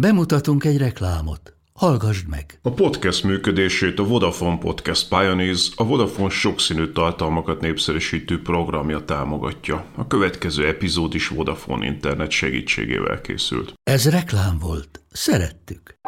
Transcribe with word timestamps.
Bemutatunk 0.00 0.64
egy 0.64 0.78
reklámot. 0.78 1.56
Hallgassd 1.72 2.28
meg! 2.28 2.58
A 2.62 2.70
podcast 2.70 3.24
működését 3.24 3.98
a 3.98 4.04
Vodafone 4.04 4.58
Podcast 4.58 5.08
Pioneers, 5.08 5.70
a 5.76 5.84
Vodafone 5.84 6.28
sokszínű 6.28 6.92
tartalmakat 6.92 7.60
népszerűsítő 7.60 8.42
programja 8.42 9.04
támogatja. 9.04 9.84
A 9.96 10.06
következő 10.06 10.66
epizód 10.66 11.14
is 11.14 11.28
Vodafone 11.28 11.86
internet 11.86 12.30
segítségével 12.30 13.20
készült. 13.20 13.74
Ez 13.82 14.10
reklám 14.10 14.58
volt. 14.58 15.00
Szerettük. 15.10 15.98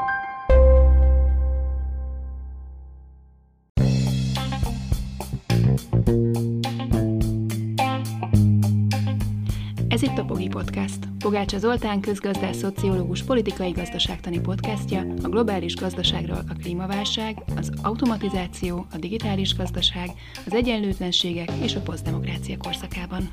Ez 10.01 10.09
itt 10.09 10.19
a 10.19 10.25
Pogi 10.25 10.49
Podcast. 10.49 10.99
Pogácsa 11.19 11.59
Zoltán 11.59 12.01
közgazdás, 12.01 12.57
szociológus, 12.57 13.23
politikai 13.23 13.71
gazdaságtani 13.71 14.41
podcastja 14.41 15.01
a 15.23 15.29
globális 15.29 15.75
gazdaságról 15.75 16.45
a 16.49 16.55
klímaválság, 16.63 17.43
az 17.57 17.73
automatizáció, 17.83 18.87
a 18.93 18.97
digitális 18.97 19.55
gazdaság, 19.55 20.11
az 20.47 20.55
egyenlőtlenségek 20.55 21.51
és 21.63 21.75
a 21.75 21.81
posztdemokrácia 21.81 22.57
korszakában. 22.57 23.29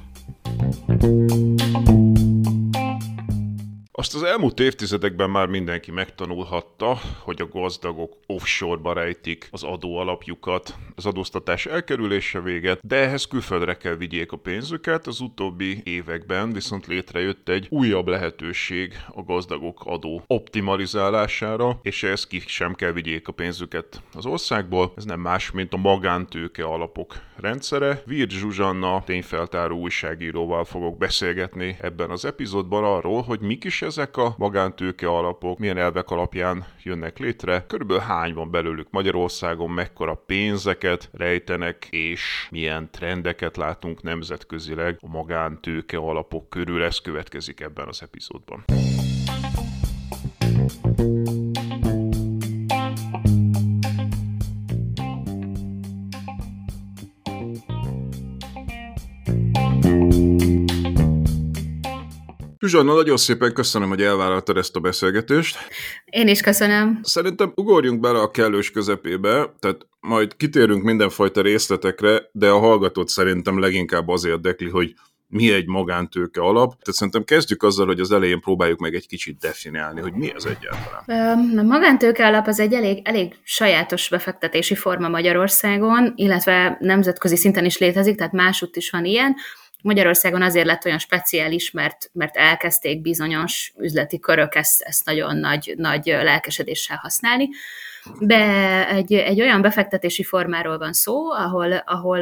Azt 4.00 4.16
az 4.16 4.24
elmúlt 4.24 4.60
évtizedekben 4.60 5.30
már 5.30 5.48
mindenki 5.48 5.92
megtanulhatta, 5.92 7.00
hogy 7.20 7.42
a 7.42 7.48
gazdagok 7.48 8.18
offshore-ba 8.26 8.94
rejtik 8.94 9.48
az 9.52 9.64
adóalapjukat, 9.64 10.76
az 10.96 11.06
adóztatás 11.06 11.66
elkerülése 11.66 12.42
véget, 12.42 12.88
de 12.88 12.96
ehhez 12.96 13.26
külföldre 13.26 13.78
kell 13.78 13.96
vigyék 13.96 14.32
a 14.32 14.38
pénzüket. 14.38 15.08
Az 15.08 15.20
utóbbi 15.20 15.82
években 15.84 16.54
viszont 16.54 16.88
létrejött 16.88 17.50
egy 17.50 17.68
újabb 17.70 18.08
lehetőség 18.08 18.94
a 19.08 19.24
gazdagok 19.24 19.82
adó 19.86 20.24
optimalizálására, 20.28 21.80
és 21.82 22.04
ehhez 22.04 22.28
ki 22.28 22.40
sem 22.46 22.74
kell 22.74 22.92
vigyék 22.92 23.28
a 23.28 23.32
pénzüket 23.32 24.02
az 24.14 24.26
országból. 24.26 24.94
Ez 24.96 25.06
nem 25.06 25.20
más, 25.20 25.52
mint 25.52 25.74
a 25.74 25.78
magántőke 25.78 26.64
alapok 26.64 27.16
rendszere. 27.36 28.02
Virt 28.06 28.32
Zsuzsanna 28.32 29.04
tényfeltáró 29.04 29.80
újságíróval 29.80 30.66
fogok 30.66 30.98
beszélgetni 30.98 31.78
ebben 31.82 32.10
az 32.10 32.26
epizódban 32.26 32.84
arról, 32.84 33.22
hogy 33.22 33.40
mik 33.40 33.64
is 33.64 33.86
ezek 33.88 34.18
a 34.18 34.36
magántőke 34.38 35.08
alapok, 35.08 35.60
milyen 35.60 35.78
elvek 35.78 36.10
alapján 36.10 36.66
jönnek 36.84 37.18
létre, 37.18 37.66
körülbelül 37.68 38.04
hány 38.04 38.34
van 38.34 38.52
belőlük 38.52 38.88
Magyarországon, 38.92 39.70
mekkora 39.70 40.14
pénzeket 40.14 41.10
rejtenek, 41.14 41.88
és 41.90 42.48
milyen 42.52 42.90
trendeket 42.92 43.58
látunk 43.58 44.02
nemzetközileg 44.02 44.98
a 45.02 45.08
magántőke 45.08 45.98
alapok 45.98 46.50
körül. 46.50 46.84
Ez 46.84 47.00
következik 47.00 47.60
ebben 47.60 47.88
az 47.88 48.02
epizódban. 48.02 48.64
Zsuzsanna, 62.68 62.94
nagyon 62.94 63.18
szépen 63.18 63.54
köszönöm, 63.54 63.90
hogy 63.90 64.02
elvállaltad 64.02 64.58
ezt 64.58 64.76
a 64.76 64.80
beszélgetést. 64.80 65.58
Én 66.06 66.28
is 66.28 66.42
köszönöm. 66.42 67.00
Szerintem 67.04 67.52
ugorjunk 67.56 68.00
bele 68.00 68.20
a 68.20 68.32
kellős 68.32 68.72
közepébe, 68.72 69.54
tehát 69.60 69.88
majd 70.00 70.36
kitérünk 70.36 70.84
mindenfajta 70.84 71.42
részletekre, 71.42 72.30
de 72.32 72.50
a 72.50 72.60
hallgatót 72.60 73.08
szerintem 73.08 73.60
leginkább 73.60 74.08
az 74.08 74.26
érdekli, 74.26 74.70
hogy 74.70 74.94
mi 75.28 75.52
egy 75.52 75.68
magántőke 75.68 76.42
alap. 76.42 76.70
Tehát 76.70 76.94
szerintem 76.94 77.24
kezdjük 77.24 77.64
azzal, 77.64 77.86
hogy 77.86 78.00
az 78.00 78.12
elején 78.12 78.40
próbáljuk 78.40 78.80
meg 78.80 78.96
egy 78.96 79.08
kicsit 79.08 79.38
definiálni, 79.38 80.02
hogy 80.02 80.14
mi 80.14 80.34
ez 80.36 80.46
egyáltalán. 80.46 81.58
A 81.58 81.64
magántőke 81.64 82.28
alap 82.28 82.48
az 82.48 82.60
egy 82.60 82.74
elég, 82.74 83.02
elég 83.04 83.36
sajátos 83.44 84.10
befektetési 84.10 84.76
forma 84.76 85.08
Magyarországon, 85.08 86.14
illetve 86.16 86.78
nemzetközi 86.80 87.36
szinten 87.36 87.66
is 87.66 87.78
létezik, 87.78 88.16
tehát 88.18 88.34
másutt 88.34 88.76
is 88.76 88.90
van 88.90 89.06
ilyen. 89.06 89.36
Magyarországon 89.84 90.42
azért 90.42 90.66
lett 90.66 90.86
olyan 90.86 90.98
speciális, 90.98 91.72
mert, 91.72 92.10
mert 92.14 92.38
elkezdték 92.38 93.02
bizonyos 93.02 93.74
üzleti 93.78 94.20
körök 94.20 94.56
ezt, 94.56 94.82
ezt 94.82 95.06
nagyon 95.06 95.38
nagy, 95.38 95.74
nagy 95.78 96.06
lelkesedéssel 96.06 96.98
használni. 96.98 97.50
De 98.20 98.88
egy, 98.88 99.14
egy 99.14 99.42
olyan 99.42 99.62
befektetési 99.62 100.24
formáról 100.24 100.78
van 100.78 100.94
szó, 100.94 101.32
ahol, 101.32 101.74
ahol 101.74 102.22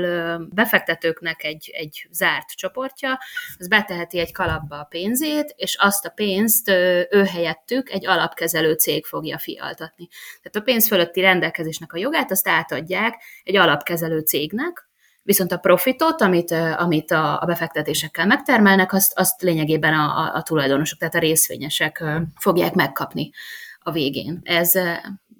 befektetőknek 0.50 1.44
egy, 1.44 1.72
egy 1.74 2.08
zárt 2.12 2.50
csoportja, 2.50 3.20
az 3.58 3.68
beteheti 3.68 4.20
egy 4.20 4.34
kalapba 4.34 4.80
a 4.80 4.84
pénzét, 4.84 5.54
és 5.58 5.76
azt 5.80 6.06
a 6.06 6.10
pénzt 6.10 6.70
ő 7.10 7.24
helyettük 7.34 7.90
egy 7.90 8.08
alapkezelő 8.08 8.74
cég 8.74 9.06
fogja 9.06 9.38
fialtatni. 9.38 10.08
Tehát 10.42 10.56
a 10.56 10.72
pénz 10.72 10.88
fölötti 10.88 11.22
rendelkezésnek 11.22 11.94
a 11.94 11.98
jogát 11.98 12.32
azt 12.32 12.48
átadják 12.48 13.24
egy 13.44 13.56
alapkezelő 13.56 14.20
cégnek, 14.20 14.90
Viszont 15.26 15.52
a 15.52 15.58
profitot, 15.58 16.22
amit, 16.22 16.52
amit 16.78 17.12
a, 17.12 17.42
a 17.42 17.46
befektetésekkel 17.46 18.26
megtermelnek, 18.26 18.94
azt, 18.94 19.20
azt 19.20 19.42
lényegében 19.42 19.94
a, 19.94 20.18
a, 20.18 20.36
a 20.36 20.42
tulajdonosok, 20.42 21.00
tehát 21.00 21.16
a 21.16 21.20
részvényesek 21.20 22.04
fogják 22.40 22.74
megkapni 22.74 23.32
a 23.80 23.92
végén. 23.92 24.40
Ez 24.44 24.74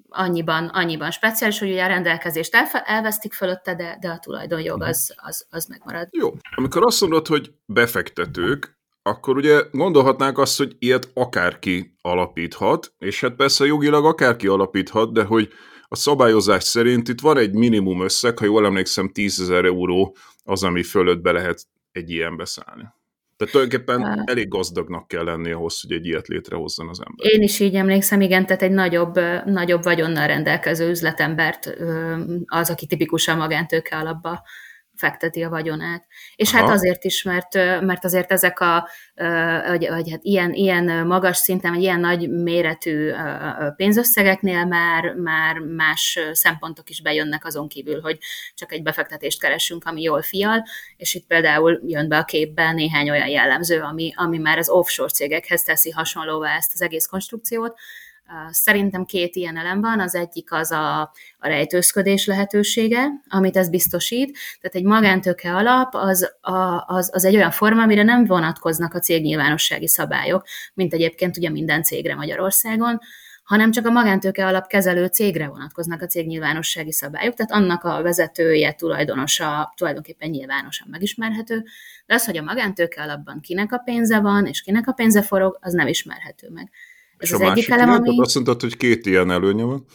annyiban, 0.08 0.66
annyiban 0.66 1.10
speciális, 1.10 1.58
hogy 1.58 1.70
ugye 1.70 1.84
a 1.84 1.86
rendelkezést 1.86 2.54
el, 2.54 2.66
elvesztik 2.84 3.32
fölötte, 3.32 3.74
de, 3.74 3.98
de 4.00 4.08
a 4.08 4.18
tulajdonjog 4.18 4.82
az, 4.82 5.14
az, 5.16 5.46
az 5.50 5.66
megmarad. 5.66 6.08
Jó. 6.10 6.32
Amikor 6.54 6.86
azt 6.86 7.00
mondod, 7.00 7.26
hogy 7.26 7.52
befektetők, 7.66 8.78
akkor 9.02 9.36
ugye 9.36 9.60
gondolhatnánk 9.72 10.38
azt, 10.38 10.58
hogy 10.58 10.76
ilyet 10.78 11.08
akárki 11.14 11.96
alapíthat, 12.02 12.92
és 12.98 13.20
hát 13.20 13.34
persze 13.34 13.64
jogilag 13.64 14.04
akárki 14.04 14.46
alapíthat, 14.46 15.12
de 15.12 15.24
hogy 15.24 15.48
a 15.88 15.96
szabályozás 15.96 16.64
szerint 16.64 17.08
itt 17.08 17.20
van 17.20 17.38
egy 17.38 17.52
minimum 17.52 18.02
összeg, 18.02 18.38
ha 18.38 18.44
jól 18.44 18.64
emlékszem, 18.64 19.08
10 19.08 19.40
ezer 19.40 19.64
euró 19.64 20.16
az, 20.44 20.62
ami 20.62 20.82
fölött 20.82 21.20
be 21.20 21.32
lehet 21.32 21.66
egy 21.92 22.10
ilyen 22.10 22.36
beszállni. 22.36 22.94
Tehát 23.36 23.52
tulajdonképpen 23.52 24.22
elég 24.26 24.48
gazdagnak 24.48 25.08
kell 25.08 25.24
lenni 25.24 25.50
ahhoz, 25.50 25.80
hogy 25.80 25.92
egy 25.92 26.06
ilyet 26.06 26.26
létrehozzon 26.26 26.88
az 26.88 27.00
ember. 27.06 27.32
Én 27.32 27.42
is 27.42 27.60
így 27.60 27.74
emlékszem, 27.74 28.20
igen, 28.20 28.46
tehát 28.46 28.62
egy 28.62 28.70
nagyobb, 28.70 29.14
nagyobb 29.44 29.82
vagyonnal 29.82 30.26
rendelkező 30.26 30.90
üzletembert 30.90 31.76
az, 32.46 32.70
aki 32.70 32.86
tipikusan 32.86 33.36
magántőke 33.36 33.96
alapba 33.96 34.42
fekteti 34.96 35.42
a 35.42 35.48
vagyonát. 35.48 36.06
És 36.36 36.50
hát 36.50 36.60
Aha. 36.60 36.70
hát 36.70 36.78
azért 36.78 37.04
is, 37.04 37.22
mert, 37.22 37.54
mert 37.80 38.04
azért 38.04 38.32
ezek 38.32 38.60
a, 38.60 38.88
vagy, 39.68 39.88
vagy 39.88 40.10
hát 40.10 40.22
ilyen, 40.22 40.52
ilyen 40.52 41.06
magas 41.06 41.36
szinten, 41.36 41.72
vagy 41.72 41.82
ilyen 41.82 42.00
nagy 42.00 42.30
méretű 42.30 43.12
pénzösszegeknél 43.76 44.64
már, 44.64 45.14
már 45.14 45.58
más 45.58 46.18
szempontok 46.32 46.90
is 46.90 47.02
bejönnek 47.02 47.44
azon 47.44 47.68
kívül, 47.68 48.00
hogy 48.00 48.18
csak 48.54 48.72
egy 48.72 48.82
befektetést 48.82 49.40
keresünk, 49.40 49.84
ami 49.84 50.02
jól 50.02 50.22
fial, 50.22 50.64
és 50.96 51.14
itt 51.14 51.26
például 51.26 51.80
jön 51.86 52.08
be 52.08 52.18
a 52.18 52.24
képbe 52.24 52.72
néhány 52.72 53.10
olyan 53.10 53.28
jellemző, 53.28 53.80
ami, 53.80 54.12
ami 54.16 54.38
már 54.38 54.58
az 54.58 54.68
offshore 54.68 55.10
cégekhez 55.10 55.62
teszi 55.62 55.90
hasonlóvá 55.90 56.56
ezt 56.56 56.72
az 56.74 56.82
egész 56.82 57.06
konstrukciót, 57.06 57.78
Szerintem 58.50 59.04
két 59.04 59.36
ilyen 59.36 59.56
elem 59.56 59.80
van, 59.80 60.00
az 60.00 60.14
egyik 60.14 60.52
az 60.52 60.70
a, 60.70 61.00
a 61.38 61.48
rejtőzködés 61.48 62.26
lehetősége, 62.26 63.08
amit 63.28 63.56
ez 63.56 63.68
biztosít, 63.68 64.38
tehát 64.60 64.76
egy 64.76 64.84
magántőke 64.84 65.54
alap 65.54 65.94
az, 65.94 66.32
a, 66.40 66.84
az, 66.86 67.10
az 67.12 67.24
egy 67.24 67.36
olyan 67.36 67.50
forma, 67.50 67.82
amire 67.82 68.02
nem 68.02 68.24
vonatkoznak 68.24 68.94
a 68.94 68.98
cég 68.98 69.22
nyilvánossági 69.22 69.88
szabályok, 69.88 70.46
mint 70.74 70.92
egyébként 70.92 71.36
ugye 71.36 71.50
minden 71.50 71.82
cégre 71.82 72.14
Magyarországon, 72.14 72.98
hanem 73.44 73.70
csak 73.70 73.86
a 73.86 73.90
magántőke 73.90 74.46
alap 74.46 74.66
kezelő 74.66 75.06
cégre 75.06 75.48
vonatkoznak 75.48 76.02
a 76.02 76.06
cég 76.06 76.26
nyilvánossági 76.26 76.92
szabályok, 76.92 77.34
tehát 77.34 77.52
annak 77.52 77.84
a 77.84 78.02
vezetője, 78.02 78.72
tulajdonosa 78.72 79.72
tulajdonképpen 79.76 80.30
nyilvánosan 80.30 80.88
megismerhető, 80.90 81.64
de 82.06 82.14
az, 82.14 82.24
hogy 82.24 82.36
a 82.36 82.42
magántőke 82.42 83.02
alapban 83.02 83.40
kinek 83.40 83.72
a 83.72 83.78
pénze 83.78 84.20
van, 84.20 84.46
és 84.46 84.60
kinek 84.62 84.88
a 84.88 84.92
pénze 84.92 85.22
forog, 85.22 85.58
az 85.60 85.72
nem 85.72 85.86
ismerhető 85.86 86.48
meg. 86.50 86.70
Ez 87.18 87.28
és 87.28 87.34
az 87.34 87.40
a 87.40 87.50
egyik 87.50 87.70
elem, 87.70 87.90
ami... 87.90 88.20
Azt 88.20 88.34
mondtad, 88.34 88.60
hogy 88.60 88.76
két 88.76 89.06
ilyen 89.06 89.30
előnye 89.30 89.64
van. 89.64 89.86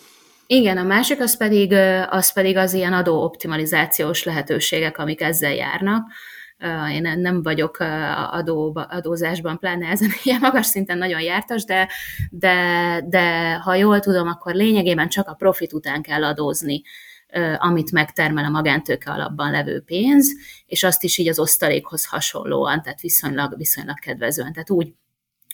Igen, 0.48 0.78
a 0.78 0.84
másik 0.84 1.20
az 1.20 1.38
pedig 1.38 1.74
az, 2.10 2.34
pedig 2.34 2.58
az 2.58 2.74
ilyen 2.74 2.94
adóoptimalizációs 2.94 4.24
lehetőségek, 4.24 4.98
amik 4.98 5.22
ezzel 5.22 5.54
járnak. 5.54 6.12
Én 6.94 7.20
nem 7.20 7.44
vagyok 7.44 7.78
adó, 8.32 8.78
adózásban, 8.90 9.58
pláne 9.58 9.88
ezen 9.88 10.10
ilyen 10.24 10.40
magas 10.42 10.66
szinten 10.66 10.98
nagyon 10.98 11.22
jártas, 11.22 11.64
de, 11.64 11.90
de, 12.30 12.56
de 13.10 13.54
ha 13.54 13.76
jól 13.76 14.00
tudom, 14.00 14.28
akkor 14.28 14.54
lényegében 14.54 15.10
csak 15.10 15.28
a 15.28 15.34
profit 15.34 15.74
után 15.74 16.02
kell 16.02 16.24
adózni 16.24 16.82
amit 17.58 17.92
megtermel 17.92 18.46
a 18.46 18.50
magántőke 18.50 19.12
alapban 19.12 19.52
levő 19.52 19.82
pénz, 19.82 20.32
és 20.66 20.84
azt 20.84 21.04
is 21.04 21.18
így 21.18 21.28
az 21.28 21.40
osztalékhoz 21.40 22.06
hasonlóan, 22.06 22.82
tehát 22.82 23.02
viszonylag, 23.02 23.58
viszonylag 23.58 24.00
kedvezően. 24.00 24.54
Tehát 24.54 24.70
úgy 24.70 24.94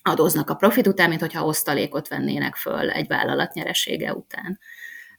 adóznak 0.07 0.49
a 0.49 0.55
profit 0.55 0.87
után, 0.87 1.09
mint 1.09 1.21
hogyha 1.21 1.45
osztalékot 1.45 2.07
vennének 2.07 2.55
föl 2.55 2.89
egy 2.89 3.07
vállalat 3.07 3.53
nyeresége 3.53 4.13
után. 4.13 4.59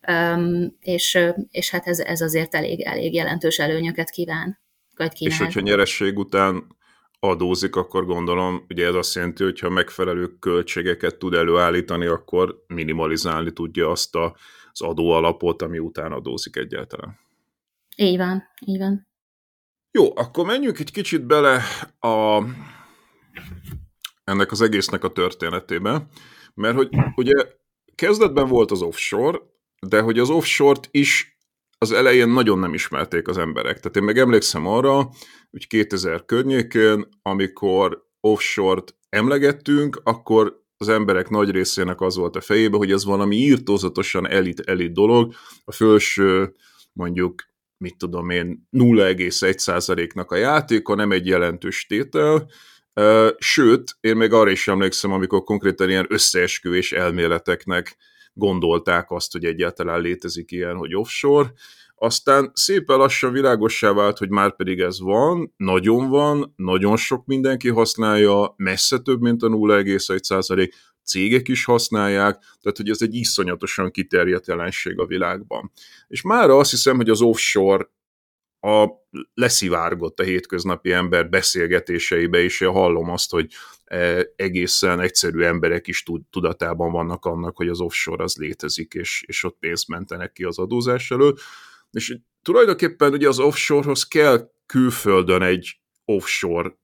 Um, 0.08 0.76
és, 0.80 1.18
és 1.50 1.70
hát 1.70 1.86
ez, 1.86 1.98
ez 1.98 2.20
azért 2.20 2.54
elég, 2.54 2.80
elég 2.80 3.14
jelentős 3.14 3.58
előnyöket 3.58 4.10
kíván. 4.10 4.58
Vagy 4.96 5.12
kínál. 5.12 5.32
És 5.32 5.38
hogyha 5.38 5.60
nyeresség 5.60 6.18
után 6.18 6.76
adózik, 7.20 7.76
akkor 7.76 8.06
gondolom, 8.06 8.64
ugye 8.68 8.86
ez 8.86 8.94
azt 8.94 9.14
jelenti, 9.14 9.44
hogy 9.44 9.60
ha 9.60 9.68
megfelelő 9.68 10.38
költségeket 10.38 11.16
tud 11.16 11.34
előállítani, 11.34 12.06
akkor 12.06 12.64
minimalizálni 12.66 13.52
tudja 13.52 13.90
azt 13.90 14.14
a, 14.14 14.36
az 14.72 14.80
adóalapot, 14.80 15.62
ami 15.62 15.78
után 15.78 16.12
adózik 16.12 16.56
egyáltalán. 16.56 17.18
Így 17.96 18.16
van, 18.16 18.42
így 18.66 18.78
van. 18.78 19.06
Jó, 19.90 20.16
akkor 20.16 20.46
menjünk 20.46 20.78
egy 20.78 20.90
kicsit 20.90 21.26
bele 21.26 21.62
a, 21.98 22.42
ennek 24.28 24.50
az 24.52 24.60
egésznek 24.60 25.04
a 25.04 25.12
történetébe, 25.12 26.06
mert 26.54 26.76
hogy 26.76 26.88
ugye 27.14 27.34
kezdetben 27.94 28.48
volt 28.48 28.70
az 28.70 28.82
offshore, 28.82 29.38
de 29.80 30.00
hogy 30.00 30.18
az 30.18 30.30
offshore-t 30.30 30.88
is 30.90 31.38
az 31.78 31.92
elején 31.92 32.28
nagyon 32.28 32.58
nem 32.58 32.74
ismerték 32.74 33.28
az 33.28 33.38
emberek. 33.38 33.80
Tehát 33.80 33.96
én 33.96 34.02
meg 34.02 34.18
emlékszem 34.18 34.66
arra, 34.66 35.10
hogy 35.50 35.66
2000 35.66 36.24
környékén, 36.24 37.08
amikor 37.22 38.06
offshore-t 38.20 38.96
emlegettünk, 39.08 40.00
akkor 40.04 40.62
az 40.76 40.88
emberek 40.88 41.28
nagy 41.28 41.50
részének 41.50 42.00
az 42.00 42.16
volt 42.16 42.36
a 42.36 42.40
fejébe, 42.40 42.76
hogy 42.76 42.92
ez 42.92 43.04
valami 43.04 43.36
írtózatosan 43.36 44.28
elit-elit 44.28 44.92
dolog, 44.92 45.34
a 45.64 45.72
felső 45.72 46.54
mondjuk 46.92 47.42
mit 47.76 47.96
tudom 47.96 48.30
én, 48.30 48.68
0,1%-nak 48.72 50.30
a 50.30 50.36
játéka, 50.36 50.94
nem 50.94 51.12
egy 51.12 51.26
jelentős 51.26 51.86
tétel, 51.86 52.48
sőt, 53.38 53.96
én 54.00 54.16
még 54.16 54.32
arra 54.32 54.50
is 54.50 54.68
emlékszem, 54.68 55.12
amikor 55.12 55.42
konkrétan 55.42 55.88
ilyen 55.88 56.06
összeesküvés 56.08 56.92
elméleteknek 56.92 57.96
gondolták 58.32 59.10
azt, 59.10 59.32
hogy 59.32 59.44
egyáltalán 59.44 60.00
létezik 60.00 60.50
ilyen, 60.50 60.76
hogy 60.76 60.94
offshore, 60.96 61.52
aztán 62.00 62.50
szépen 62.54 62.96
lassan 62.96 63.32
világossá 63.32 63.92
vált, 63.92 64.18
hogy 64.18 64.28
már 64.28 64.56
pedig 64.56 64.80
ez 64.80 65.00
van, 65.00 65.54
nagyon 65.56 66.08
van, 66.08 66.52
nagyon 66.56 66.96
sok 66.96 67.26
mindenki 67.26 67.68
használja, 67.68 68.54
messze 68.56 68.98
több, 68.98 69.20
mint 69.20 69.42
a 69.42 69.48
0,1% 69.48 70.70
cégek 71.04 71.48
is 71.48 71.64
használják, 71.64 72.38
tehát 72.60 72.76
hogy 72.76 72.90
ez 72.90 73.02
egy 73.02 73.14
iszonyatosan 73.14 73.90
kiterjedt 73.90 74.46
jelenség 74.46 74.98
a 74.98 75.06
világban. 75.06 75.72
És 76.08 76.22
már 76.22 76.50
azt 76.50 76.70
hiszem, 76.70 76.96
hogy 76.96 77.10
az 77.10 77.20
offshore 77.20 77.88
a 78.60 78.88
leszivárgott 79.34 80.20
a 80.20 80.22
hétköznapi 80.22 80.92
ember 80.92 81.28
beszélgetéseibe, 81.28 82.38
és 82.38 82.60
én 82.60 82.70
hallom 82.70 83.10
azt, 83.10 83.30
hogy 83.30 83.52
e, 83.84 84.26
egészen 84.36 85.00
egyszerű 85.00 85.42
emberek 85.42 85.86
is 85.86 86.02
tudatában 86.30 86.92
vannak 86.92 87.24
annak, 87.24 87.56
hogy 87.56 87.68
az 87.68 87.80
offshore 87.80 88.22
az 88.22 88.36
létezik, 88.36 88.94
és, 88.94 89.22
és 89.26 89.44
ott 89.44 89.56
pénzt 89.58 89.88
mentenek 89.88 90.32
ki 90.32 90.44
az 90.44 90.58
adózás 90.58 91.10
elől. 91.10 91.34
És 91.90 92.18
tulajdonképpen 92.42 93.12
ugye 93.12 93.28
az 93.28 93.38
offshorehoz 93.38 94.08
kell 94.08 94.50
külföldön 94.66 95.42
egy 95.42 95.80
offshore 96.04 96.78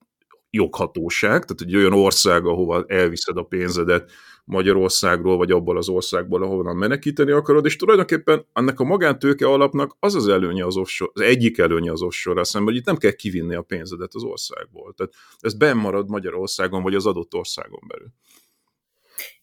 joghatóság, 0.51 1.45
tehát 1.45 1.61
egy 1.61 1.77
olyan 1.77 1.93
ország, 1.93 2.47
ahova 2.47 2.85
elviszed 2.87 3.37
a 3.37 3.43
pénzedet 3.43 4.13
Magyarországról, 4.45 5.37
vagy 5.37 5.51
abból 5.51 5.77
az 5.77 5.89
országból, 5.89 6.43
ahonnan 6.43 6.77
menekíteni 6.77 7.31
akarod, 7.31 7.65
és 7.65 7.77
tulajdonképpen 7.77 8.47
annak 8.53 8.81
a 8.81 8.85
magántőke 8.85 9.47
alapnak 9.47 9.97
az 9.99 10.15
az 10.15 10.29
előnye 10.29 10.65
az 10.65 10.77
offshore, 10.77 11.11
az 11.15 11.21
egyik 11.21 11.59
előnye 11.59 11.93
az 11.93 12.03
offshore 12.03 12.45
szemben, 12.45 12.73
hogy 12.73 12.81
itt 12.81 12.87
nem 12.87 12.97
kell 12.97 13.11
kivinni 13.13 13.55
a 13.55 13.63
pénzedet 13.63 14.15
az 14.15 14.23
országból. 14.23 14.95
Tehát 14.97 15.13
ez 15.39 15.55
benn 15.55 15.77
marad 15.77 16.09
Magyarországon, 16.09 16.83
vagy 16.83 16.95
az 16.95 17.07
adott 17.07 17.35
országon 17.35 17.81
belül. 17.87 18.09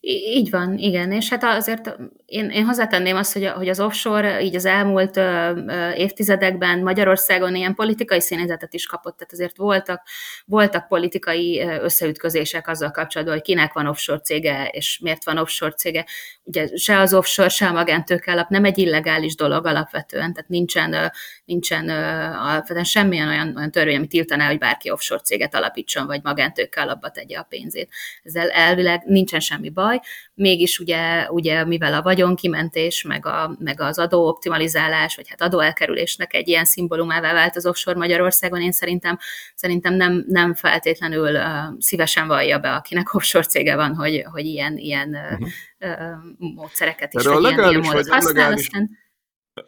Így 0.03 0.50
van, 0.50 0.77
igen, 0.77 1.12
és 1.12 1.30
hát 1.30 1.44
azért 1.44 1.95
én, 2.25 2.50
én 2.50 2.65
hozzátenném 2.65 3.15
azt, 3.15 3.33
hogy, 3.33 3.48
hogy 3.48 3.69
az 3.69 3.80
offshore 3.80 4.42
így 4.42 4.56
az 4.56 4.65
elmúlt 4.65 5.18
ö, 5.18 5.51
ö, 5.68 5.92
évtizedekben 5.94 6.80
Magyarországon 6.80 7.56
ilyen 7.56 7.75
politikai 7.75 8.21
színezetet 8.21 8.74
is 8.74 8.86
kapott, 8.86 9.18
tehát 9.18 9.33
azért 9.33 9.57
voltak, 9.57 10.01
voltak 10.45 10.88
politikai 10.88 11.62
összeütközések 11.81 12.68
azzal 12.68 12.92
kapcsolatban, 12.92 13.36
hogy 13.36 13.45
kinek 13.45 13.74
van 13.74 13.88
offshore 13.88 14.19
cége, 14.19 14.69
és 14.71 15.00
miért 15.03 15.24
van 15.24 15.38
offshore 15.38 15.71
cége. 15.71 16.06
Ugye 16.44 16.68
se 16.77 17.00
az 17.00 17.13
offshore, 17.13 17.50
se 17.50 17.68
a 17.68 17.71
magántőke 17.71 18.45
nem 18.50 18.65
egy 18.65 18.77
illegális 18.77 19.36
dolog 19.36 19.65
alapvetően, 19.65 20.33
tehát 20.33 20.50
nincsen, 20.50 21.12
nincsen 21.45 21.89
alapvetően 22.33 22.83
semmilyen 22.83 23.27
olyan, 23.27 23.53
olyan 23.57 23.71
törvény, 23.71 23.95
ami 23.95 24.07
tiltaná, 24.07 24.48
hogy 24.48 24.57
bárki 24.57 24.92
offshore 24.92 25.21
céget 25.21 25.56
alapítson, 25.56 26.06
vagy 26.06 26.19
magántőke 26.24 26.81
alapba 26.81 27.09
tegye 27.09 27.38
a 27.38 27.44
pénzét. 27.50 27.89
Ezzel 28.24 28.50
elvileg 28.50 29.03
nincsen 29.06 29.39
semmi 29.39 29.69
baj, 29.69 29.90
mégis 30.33 30.79
ugye, 30.79 31.27
ugye 31.29 31.65
mivel 31.65 31.93
a 31.93 32.01
vagyonkimentés, 32.01 33.03
meg, 33.03 33.25
a, 33.25 33.55
meg 33.59 33.81
az 33.81 33.99
adóoptimalizálás, 33.99 35.15
vagy 35.15 35.29
hát 35.29 35.41
adóelkerülésnek 35.41 36.33
egy 36.33 36.47
ilyen 36.47 36.65
szimbólumává 36.65 37.33
vált 37.33 37.55
az 37.55 37.65
offshore 37.65 37.97
Magyarországon, 37.97 38.61
én 38.61 38.71
szerintem, 38.71 39.17
szerintem 39.55 39.93
nem, 39.93 40.25
nem 40.27 40.53
feltétlenül 40.53 41.35
uh, 41.35 41.43
szívesen 41.79 42.27
vallja 42.27 42.59
be, 42.59 42.73
akinek 42.73 43.13
offshore 43.13 43.45
cége 43.45 43.75
van, 43.75 43.95
hogy, 43.95 44.23
hogy 44.31 44.45
ilyen, 44.45 44.77
ilyen 44.77 45.09
uh-huh. 45.09 45.47
uh, 45.79 46.47
módszereket 46.55 47.13
is, 47.13 47.23
vagy 47.23 47.41
ilyen, 47.41 47.69
ilyen 47.69 47.79
módot 47.79 48.07
használ, 48.07 48.53
aztán 48.53 48.99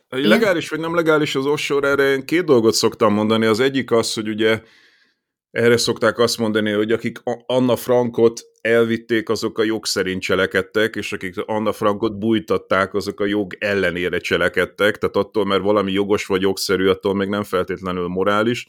Legális 0.10 0.70
vagy 0.70 0.80
nem 0.80 0.96
legális 0.96 1.36
az 1.36 1.46
offshore, 1.46 1.88
erre 1.88 2.12
én 2.12 2.26
két 2.26 2.46
dolgot 2.46 2.74
szoktam 2.74 3.14
mondani. 3.14 3.46
Az 3.46 3.60
egyik 3.60 3.92
az, 3.92 4.14
hogy 4.14 4.28
ugye 4.28 4.62
erre 5.52 5.78
szokták 5.78 6.18
azt 6.18 6.38
mondani, 6.38 6.72
hogy 6.72 6.92
akik 6.92 7.22
Anna 7.46 7.76
Frankot 7.76 8.42
elvitték, 8.64 9.30
azok 9.30 9.58
a 9.58 9.64
jog 9.64 9.86
szerint 9.86 10.22
cselekedtek, 10.22 10.96
és 10.96 11.14
akik 11.14 11.38
Anna 11.46 11.72
Frankot 11.72 12.18
bújtatták, 12.18 12.94
azok 12.94 13.20
a 13.20 13.26
jog 13.26 13.54
ellenére 13.60 14.20
cselekedtek, 14.20 14.98
tehát 14.98 15.16
attól, 15.16 15.46
mert 15.46 15.62
valami 15.62 15.92
jogos 15.92 16.26
vagy 16.26 16.42
jogszerű, 16.42 16.88
attól 16.88 17.16
még 17.16 17.28
nem 17.28 17.44
feltétlenül 17.44 18.08
morális. 18.08 18.68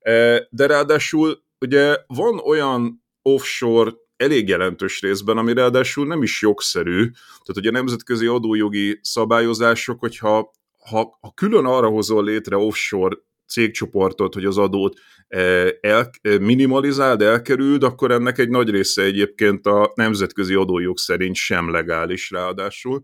E, 0.00 0.46
de 0.50 0.66
ráadásul 0.66 1.42
ugye 1.60 1.96
van 2.06 2.38
olyan 2.38 3.04
offshore 3.22 3.90
elég 4.16 4.48
jelentős 4.48 5.00
részben, 5.00 5.38
ami 5.38 5.54
ráadásul 5.54 6.06
nem 6.06 6.22
is 6.22 6.42
jogszerű, 6.42 7.00
tehát 7.00 7.54
hogy 7.54 7.66
a 7.66 7.70
nemzetközi 7.70 8.26
adójogi 8.26 8.98
szabályozások, 9.02 10.00
hogyha 10.00 10.50
ha, 10.88 11.18
ha 11.20 11.32
külön 11.34 11.64
arra 11.64 11.88
hozol 11.88 12.24
létre 12.24 12.56
offshore 12.56 13.16
cégcsoportot, 13.48 14.34
hogy 14.34 14.44
az 14.44 14.58
adót 14.58 14.98
e, 15.28 15.38
el, 15.80 16.10
e, 16.22 16.38
minimalizáld, 16.38 17.22
elkerüld, 17.22 17.82
akkor 17.82 18.10
ennek 18.10 18.38
egy 18.38 18.48
nagy 18.48 18.70
része 18.70 19.02
egyébként 19.02 19.66
a 19.66 19.92
nemzetközi 19.94 20.54
adójog 20.54 20.98
szerint 20.98 21.34
sem 21.34 21.70
legális 21.70 22.30
ráadásul. 22.30 23.02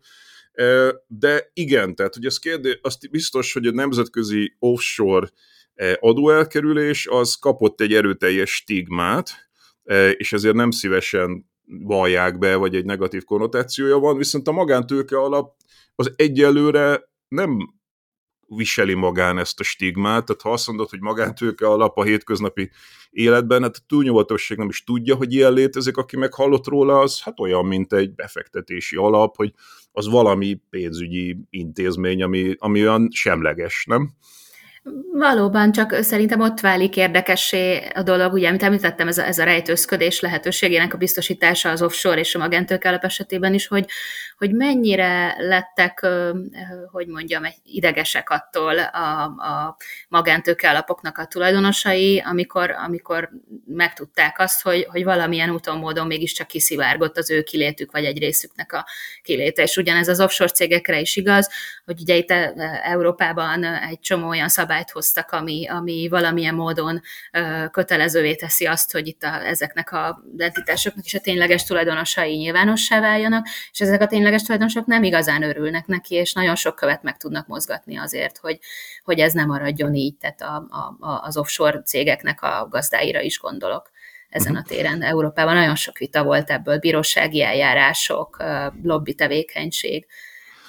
E, 0.52 0.94
de 1.06 1.50
igen, 1.52 1.94
tehát 1.94 2.14
hogy 2.14 2.24
ez 2.24 2.38
kérdés, 2.38 2.78
azt 2.82 3.10
biztos, 3.10 3.52
hogy 3.52 3.66
a 3.66 3.72
nemzetközi 3.72 4.56
offshore 4.58 5.28
adóelkerülés 6.00 7.06
az 7.06 7.34
kapott 7.34 7.80
egy 7.80 7.94
erőteljes 7.94 8.54
stigmát, 8.54 9.30
és 10.16 10.32
ezért 10.32 10.54
nem 10.54 10.70
szívesen 10.70 11.50
vallják 11.66 12.38
be, 12.38 12.56
vagy 12.56 12.74
egy 12.74 12.84
negatív 12.84 13.24
konnotációja 13.24 13.98
van, 13.98 14.16
viszont 14.16 14.48
a 14.48 14.52
magántőke 14.52 15.18
alap 15.18 15.54
az 15.94 16.12
egyelőre 16.16 17.10
nem 17.28 17.74
viseli 18.56 18.94
magán 18.94 19.38
ezt 19.38 19.60
a 19.60 19.62
stigmát, 19.62 20.24
tehát 20.24 20.42
ha 20.42 20.52
azt 20.52 20.66
mondod, 20.66 20.90
hogy 20.90 21.00
magántőke 21.00 21.66
alap 21.66 21.98
a 21.98 22.02
hétköznapi 22.02 22.70
életben, 23.10 23.62
hát 23.62 23.76
a 23.76 23.84
túlnyugatosság 23.86 24.58
nem 24.58 24.68
is 24.68 24.84
tudja, 24.84 25.14
hogy 25.14 25.34
ilyen 25.34 25.52
létezik, 25.52 25.96
aki 25.96 26.16
meghallott 26.16 26.66
róla, 26.66 26.98
az 26.98 27.22
hát 27.22 27.40
olyan, 27.40 27.66
mint 27.66 27.92
egy 27.92 28.14
befektetési 28.14 28.96
alap, 28.96 29.36
hogy 29.36 29.52
az 29.92 30.08
valami 30.08 30.60
pénzügyi 30.70 31.36
intézmény, 31.50 32.22
ami, 32.22 32.54
ami 32.58 32.80
olyan 32.80 33.08
semleges, 33.10 33.84
nem? 33.88 34.10
Valóban, 35.12 35.72
csak 35.72 35.94
szerintem 36.02 36.40
ott 36.40 36.60
válik 36.60 36.96
érdekessé 36.96 37.88
a 37.94 38.02
dolog, 38.02 38.32
ugye, 38.32 38.48
amit 38.48 38.62
említettem, 38.62 39.08
ez 39.08 39.18
a, 39.18 39.26
ez 39.26 39.38
a 39.38 39.44
rejtőzködés 39.44 40.20
lehetőségének 40.20 40.94
a 40.94 40.96
biztosítása 40.96 41.70
az 41.70 41.82
offshore 41.82 42.20
és 42.20 42.34
a 42.34 42.38
magántőkelep 42.38 43.04
esetében 43.04 43.54
is, 43.54 43.66
hogy, 43.66 43.86
hogy 44.38 44.54
mennyire 44.54 45.34
lettek, 45.38 46.06
hogy 46.90 47.06
mondjam, 47.06 47.42
idegesek 47.64 48.30
attól 48.30 48.78
a, 48.78 49.22
a 49.22 49.76
magántőkealapoknak 50.08 51.18
a 51.18 51.26
tulajdonosai, 51.26 52.22
amikor, 52.26 52.70
amikor 52.70 53.30
megtudták 53.66 54.38
azt, 54.38 54.62
hogy, 54.62 54.86
hogy 54.90 55.04
valamilyen 55.04 55.50
úton, 55.50 55.78
módon 55.78 56.06
mégiscsak 56.06 56.46
kiszivárgott 56.46 57.16
az 57.18 57.30
ő 57.30 57.42
kilétük, 57.42 57.92
vagy 57.92 58.04
egy 58.04 58.18
részüknek 58.18 58.72
a 58.72 58.86
kiléte. 59.22 59.62
És 59.62 59.76
ugyanez 59.76 60.08
az 60.08 60.20
offshore 60.20 60.50
cégekre 60.50 61.00
is 61.00 61.16
igaz, 61.16 61.50
hogy 61.84 62.00
ugye 62.00 62.14
itt 62.14 62.30
Európában 62.82 63.64
egy 63.64 64.00
csomó 64.00 64.28
olyan 64.28 64.48
szabály 64.48 64.70
jogszabályt 64.72 64.90
hoztak, 64.90 65.30
ami, 65.30 65.66
ami 65.68 66.08
valamilyen 66.08 66.54
módon 66.54 67.00
kötelezővé 67.70 68.34
teszi 68.34 68.66
azt, 68.66 68.92
hogy 68.92 69.06
itt 69.06 69.22
a, 69.22 69.46
ezeknek 69.46 69.92
a 69.92 70.22
entitásoknak 70.36 71.04
is 71.04 71.14
a 71.14 71.20
tényleges 71.20 71.64
tulajdonosai 71.64 72.36
nyilvánossá 72.36 73.00
váljanak, 73.00 73.46
és 73.72 73.80
ezek 73.80 74.00
a 74.00 74.06
tényleges 74.06 74.42
tulajdonosok 74.42 74.86
nem 74.86 75.02
igazán 75.02 75.42
örülnek 75.42 75.86
neki, 75.86 76.14
és 76.14 76.32
nagyon 76.32 76.54
sok 76.54 76.74
követ 76.74 77.02
meg 77.02 77.16
tudnak 77.16 77.46
mozgatni 77.46 77.98
azért, 77.98 78.38
hogy, 78.38 78.58
hogy 79.04 79.18
ez 79.18 79.32
nem 79.32 79.46
maradjon 79.46 79.94
így, 79.94 80.16
tehát 80.16 80.40
a, 80.42 80.66
a, 81.00 81.20
az 81.22 81.36
offshore 81.36 81.82
cégeknek 81.82 82.42
a 82.42 82.66
gazdáira 82.70 83.20
is 83.20 83.38
gondolok 83.38 83.90
ezen 84.28 84.56
a 84.56 84.58
mhm. 84.58 84.68
téren. 84.68 85.02
Európában 85.02 85.54
nagyon 85.54 85.74
sok 85.74 85.98
vita 85.98 86.24
volt 86.24 86.50
ebből, 86.50 86.78
bírósági 86.78 87.42
eljárások, 87.42 88.42
lobby 88.82 89.14
tevékenység. 89.14 90.06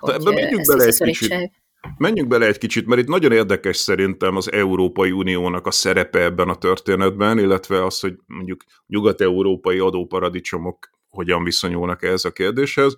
De 0.02 0.14
ebbe 0.14 0.32
menjünk 0.32 0.66
bele 0.66 0.84
egy 0.84 0.98
kicsit 0.98 1.63
Menjünk 1.98 2.28
bele 2.28 2.46
egy 2.46 2.58
kicsit, 2.58 2.86
mert 2.86 3.02
itt 3.02 3.08
nagyon 3.08 3.32
érdekes 3.32 3.78
szerintem 3.78 4.36
az 4.36 4.52
Európai 4.52 5.12
Uniónak 5.12 5.68
a 5.68 5.72
szerepe 5.72 6.20
ebben 6.20 6.50
a 6.50 6.56
történetben, 6.56 7.40
illetve 7.40 7.86
az, 7.86 8.00
hogy 8.00 8.16
mondjuk 8.26 8.64
nyugat-európai 8.88 9.80
adóparadicsomok 9.80 10.90
hogyan 11.10 11.44
viszonyulnak 11.44 12.04
ehhez 12.04 12.26
a 12.26 12.32
kérdéshez. 12.32 12.96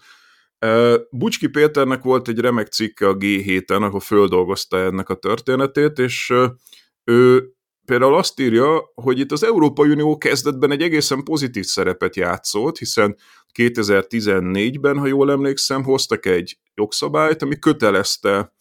Bucski 1.12 1.48
Péternek 1.48 2.04
volt 2.04 2.28
egy 2.28 2.40
remek 2.40 2.68
cikke 2.68 3.08
a 3.08 3.18
G7-en, 3.18 3.82
ahol 3.82 4.00
földolgozta 4.00 4.78
ennek 4.78 5.10
a 5.10 5.16
történetét, 5.16 6.00
és 6.00 6.34
ő 7.04 7.50
például 7.86 8.16
azt 8.16 8.40
írja, 8.40 8.92
hogy 8.94 9.20
itt 9.20 9.32
az 9.32 9.44
Európai 9.44 9.90
Unió 9.90 10.18
kezdetben 10.18 10.72
egy 10.72 10.82
egészen 10.82 11.24
pozitív 11.24 11.64
szerepet 11.64 12.16
játszott, 12.16 12.78
hiszen 12.78 13.18
2014-ben, 13.54 14.98
ha 14.98 15.08
jól 15.08 15.32
emlékszem, 15.32 15.84
hoztak 15.84 16.26
egy 16.26 16.58
jogszabályt, 16.74 17.42
ami 17.42 17.60
kötelezte 17.60 18.55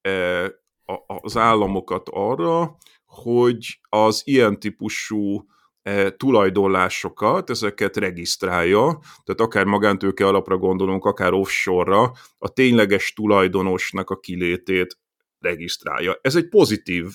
e, 0.00 0.44
a, 0.84 1.18
az 1.22 1.36
államokat 1.36 2.08
arra, 2.08 2.76
hogy 3.04 3.80
az 3.88 4.22
ilyen 4.24 4.60
típusú 4.60 5.44
e, 5.82 6.10
tulajdonlásokat, 6.10 7.50
ezeket 7.50 7.96
regisztrálja, 7.96 8.98
tehát 9.24 9.40
akár 9.40 9.64
magántőke 9.64 10.26
alapra 10.26 10.56
gondolunk, 10.56 11.04
akár 11.04 11.32
offshore-ra, 11.32 12.12
a 12.38 12.48
tényleges 12.48 13.12
tulajdonosnak 13.12 14.10
a 14.10 14.18
kilétét 14.18 14.98
regisztrálja. 15.38 16.18
Ez 16.22 16.36
egy 16.36 16.48
pozitív 16.48 17.06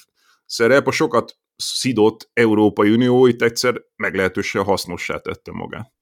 szerep, 0.45 0.87
a 0.87 0.91
sokat 0.91 1.37
szidott 1.55 2.29
Európai 2.33 2.91
Unió 2.91 3.25
itt 3.25 3.41
egyszer 3.41 3.81
meglehetősen 3.95 4.63
hasznossá 4.63 5.17
tette 5.17 5.51
magát. 5.51 5.94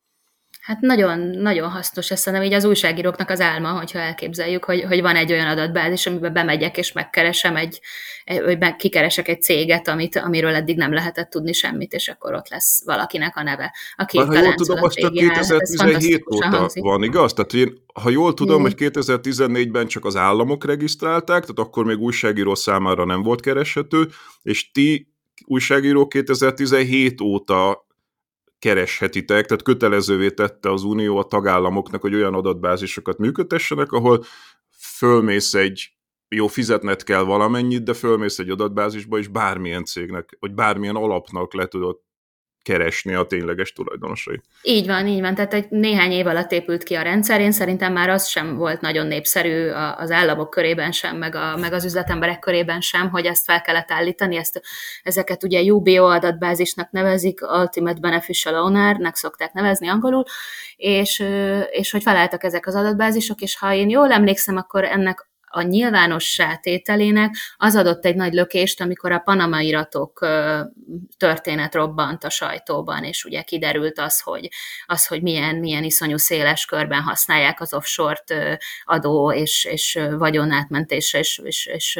Hát 0.63 0.79
nagyon, 0.79 1.19
nagyon 1.19 1.69
hasznos 1.69 2.11
ez 2.11 2.19
szerintem 2.19 2.47
így 2.47 2.55
az 2.55 2.65
újságíróknak 2.65 3.29
az 3.29 3.41
álma, 3.41 3.69
hogyha 3.69 3.99
elképzeljük, 3.99 4.63
hogy, 4.63 4.83
hogy 4.83 5.01
van 5.01 5.15
egy 5.15 5.31
olyan 5.31 5.47
adatbázis, 5.47 6.05
amiben 6.05 6.33
bemegyek 6.33 6.77
és 6.77 6.91
megkeresem 6.91 7.55
egy, 7.55 7.79
vagy 8.25 8.57
meg 8.59 8.75
kikeresek 8.75 9.27
egy 9.27 9.41
céget, 9.41 9.87
amit, 9.87 10.15
amiről 10.15 10.55
eddig 10.55 10.77
nem 10.77 10.93
lehetett 10.93 11.29
tudni 11.29 11.53
semmit, 11.53 11.93
és 11.93 12.07
akkor 12.07 12.33
ott 12.33 12.49
lesz 12.49 12.83
valakinek 12.85 13.37
a 13.37 13.43
neve. 13.43 13.73
Aki 13.95 14.17
Már 14.17 14.27
ha 14.27 14.39
jól 14.43 14.53
tudom, 14.53 14.83
az 14.83 14.93
csak 14.93 15.13
2017 15.13 16.23
óta 16.35 16.47
hangzik. 16.47 16.83
van, 16.83 17.03
igaz? 17.03 17.33
Tehát 17.33 17.53
én, 17.53 17.83
ha 17.93 18.09
jól 18.09 18.33
tudom, 18.33 18.61
hogy 18.61 18.75
2014-ben 18.77 19.87
csak 19.87 20.05
az 20.05 20.15
államok 20.15 20.65
regisztrálták, 20.65 21.41
tehát 21.41 21.59
akkor 21.59 21.85
még 21.85 21.99
újságíró 21.99 22.55
számára 22.55 23.05
nem 23.05 23.23
volt 23.23 23.41
kereshető, 23.41 24.07
és 24.41 24.71
ti 24.71 25.13
újságíró 25.45 26.07
2017 26.07 27.21
óta 27.21 27.85
kereshetitek, 28.63 29.45
tehát 29.45 29.63
kötelezővé 29.63 30.29
tette 30.29 30.71
az 30.71 30.83
Unió 30.83 31.17
a 31.17 31.23
tagállamoknak, 31.23 32.01
hogy 32.01 32.13
olyan 32.13 32.33
adatbázisokat 32.33 33.17
működtessenek, 33.17 33.91
ahol 33.91 34.23
fölmész 34.69 35.53
egy, 35.53 35.93
jó, 36.27 36.47
fizetnet 36.47 37.03
kell 37.03 37.21
valamennyit, 37.23 37.83
de 37.83 37.93
fölmész 37.93 38.39
egy 38.39 38.49
adatbázisba, 38.49 39.17
és 39.17 39.27
bármilyen 39.27 39.85
cégnek, 39.85 40.37
vagy 40.39 40.53
bármilyen 40.53 40.95
alapnak 40.95 41.53
le 41.53 41.65
tudod 41.65 41.99
keresni 42.63 43.13
a 43.13 43.23
tényleges 43.23 43.73
tulajdonosai. 43.73 44.41
Így 44.61 44.87
van, 44.87 45.07
így 45.07 45.21
van. 45.21 45.35
Tehát 45.35 45.53
egy 45.53 45.69
néhány 45.69 46.11
év 46.11 46.27
alatt 46.27 46.51
épült 46.51 46.83
ki 46.83 46.95
a 46.95 47.01
rendszer. 47.01 47.41
Én 47.41 47.51
szerintem 47.51 47.93
már 47.93 48.09
az 48.09 48.27
sem 48.27 48.55
volt 48.55 48.81
nagyon 48.81 49.07
népszerű 49.07 49.69
az 49.97 50.11
államok 50.11 50.49
körében 50.49 50.91
sem, 50.91 51.17
meg, 51.17 51.35
a, 51.35 51.57
meg 51.57 51.73
az 51.73 51.85
üzletemberek 51.85 52.39
körében 52.39 52.81
sem, 52.81 53.09
hogy 53.09 53.25
ezt 53.25 53.43
fel 53.45 53.61
kellett 53.61 53.91
állítani. 53.91 54.35
Ezt, 54.35 54.61
ezeket 55.03 55.43
ugye 55.43 55.61
UBO 55.61 56.03
adatbázisnak 56.03 56.91
nevezik, 56.91 57.39
Ultimate 57.41 57.99
Beneficial 57.99 58.55
Owner-nek 58.55 59.15
szokták 59.15 59.53
nevezni 59.53 59.87
angolul, 59.87 60.23
és, 60.75 61.23
és 61.69 61.91
hogy 61.91 62.01
felálltak 62.01 62.43
ezek 62.43 62.67
az 62.67 62.75
adatbázisok, 62.75 63.41
és 63.41 63.57
ha 63.57 63.73
én 63.73 63.89
jól 63.89 64.11
emlékszem, 64.11 64.57
akkor 64.57 64.83
ennek 64.83 65.31
a 65.55 65.61
nyilvános 65.61 66.39
tételének 66.61 67.35
az 67.57 67.75
adott 67.75 68.05
egy 68.05 68.15
nagy 68.15 68.33
lökést, 68.33 68.81
amikor 68.81 69.11
a 69.11 69.19
Panama 69.19 69.59
iratok 69.59 70.27
történet 71.17 71.75
robbant 71.75 72.23
a 72.23 72.29
sajtóban, 72.29 73.03
és 73.03 73.25
ugye 73.25 73.41
kiderült 73.41 73.99
az, 73.99 74.21
hogy, 74.21 74.49
az, 74.85 75.07
hogy 75.07 75.21
milyen, 75.21 75.55
milyen 75.55 75.83
iszonyú 75.83 76.17
széles 76.17 76.65
körben 76.65 77.01
használják 77.01 77.61
az 77.61 77.73
offshore-t 77.73 78.33
adó 78.83 79.31
és, 79.31 79.65
és 79.65 79.99
vagyonátmentésre 80.17 81.19
és, 81.19 81.41
és, 81.43 81.65
és 81.65 81.99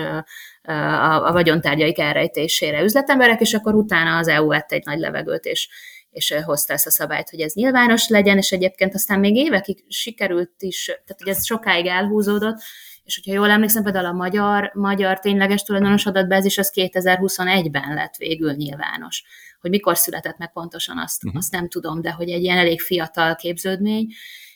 a, 0.64 1.28
a 1.28 1.32
vagyontárgyaik 1.32 2.00
elrejtésére 2.00 2.82
üzletemberek, 2.82 3.42
és 3.42 3.54
akkor 3.54 3.76
utána 3.76 4.18
az 4.18 4.28
EU 4.28 4.48
vett 4.48 4.72
egy 4.72 4.86
nagy 4.86 5.00
levegőt, 5.00 5.46
és, 5.46 5.70
és 6.10 6.36
hozta 6.46 6.74
ezt 6.74 6.88
a 6.88 6.92
szabályt, 6.92 7.30
hogy 7.30 7.40
ez 7.40 7.54
nyilvános 7.54 8.08
legyen, 8.08 8.38
és 8.38 8.52
egyébként 8.52 8.94
aztán 8.94 9.20
még 9.20 9.36
évekig 9.36 9.84
sikerült 9.88 10.54
is, 10.58 10.86
tehát 10.86 11.22
hogy 11.24 11.28
ez 11.28 11.46
sokáig 11.46 11.86
elhúzódott, 11.86 12.58
és 13.04 13.16
hogyha 13.16 13.40
jól 13.40 13.50
emlékszem, 13.50 13.84
például 13.84 14.06
a 14.06 14.12
magyar, 14.12 14.72
magyar 14.74 15.20
tényleges 15.20 15.64
tulajdonos 15.64 16.06
adatbázis 16.06 16.58
az 16.58 16.72
2021-ben 16.76 17.94
lett 17.94 18.16
végül 18.16 18.52
nyilvános. 18.54 19.24
Hogy 19.62 19.70
mikor 19.70 19.98
született 19.98 20.38
meg 20.38 20.52
pontosan, 20.52 20.98
azt, 20.98 21.24
uh-huh. 21.24 21.40
azt 21.40 21.52
nem 21.52 21.70
tudom, 21.70 22.02
de 22.02 22.12
hogy 22.12 22.30
egy 22.30 22.44
ilyen 22.44 22.58
elég 22.58 22.82
fiatal 22.82 23.36
képződmény, 23.36 24.08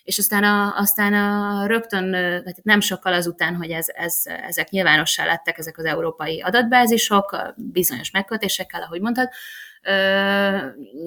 és 0.04 0.18
aztán, 0.18 0.44
a, 0.44 0.78
aztán 0.78 1.14
a 1.14 1.66
rögtön, 1.66 2.16
nem 2.64 2.80
sokkal 2.80 3.14
azután, 3.14 3.56
hogy 3.56 3.72
ez, 3.72 3.86
ez, 3.94 4.22
ezek 4.26 4.70
nyilvánossá 4.70 5.26
lettek, 5.26 5.58
ezek 5.58 5.78
az 5.78 5.86
európai 5.86 6.42
adatbázisok, 6.42 7.54
bizonyos 7.56 8.12
megkötésekkel, 8.12 8.82
ahogy 8.82 9.02
mondtad, 9.02 9.30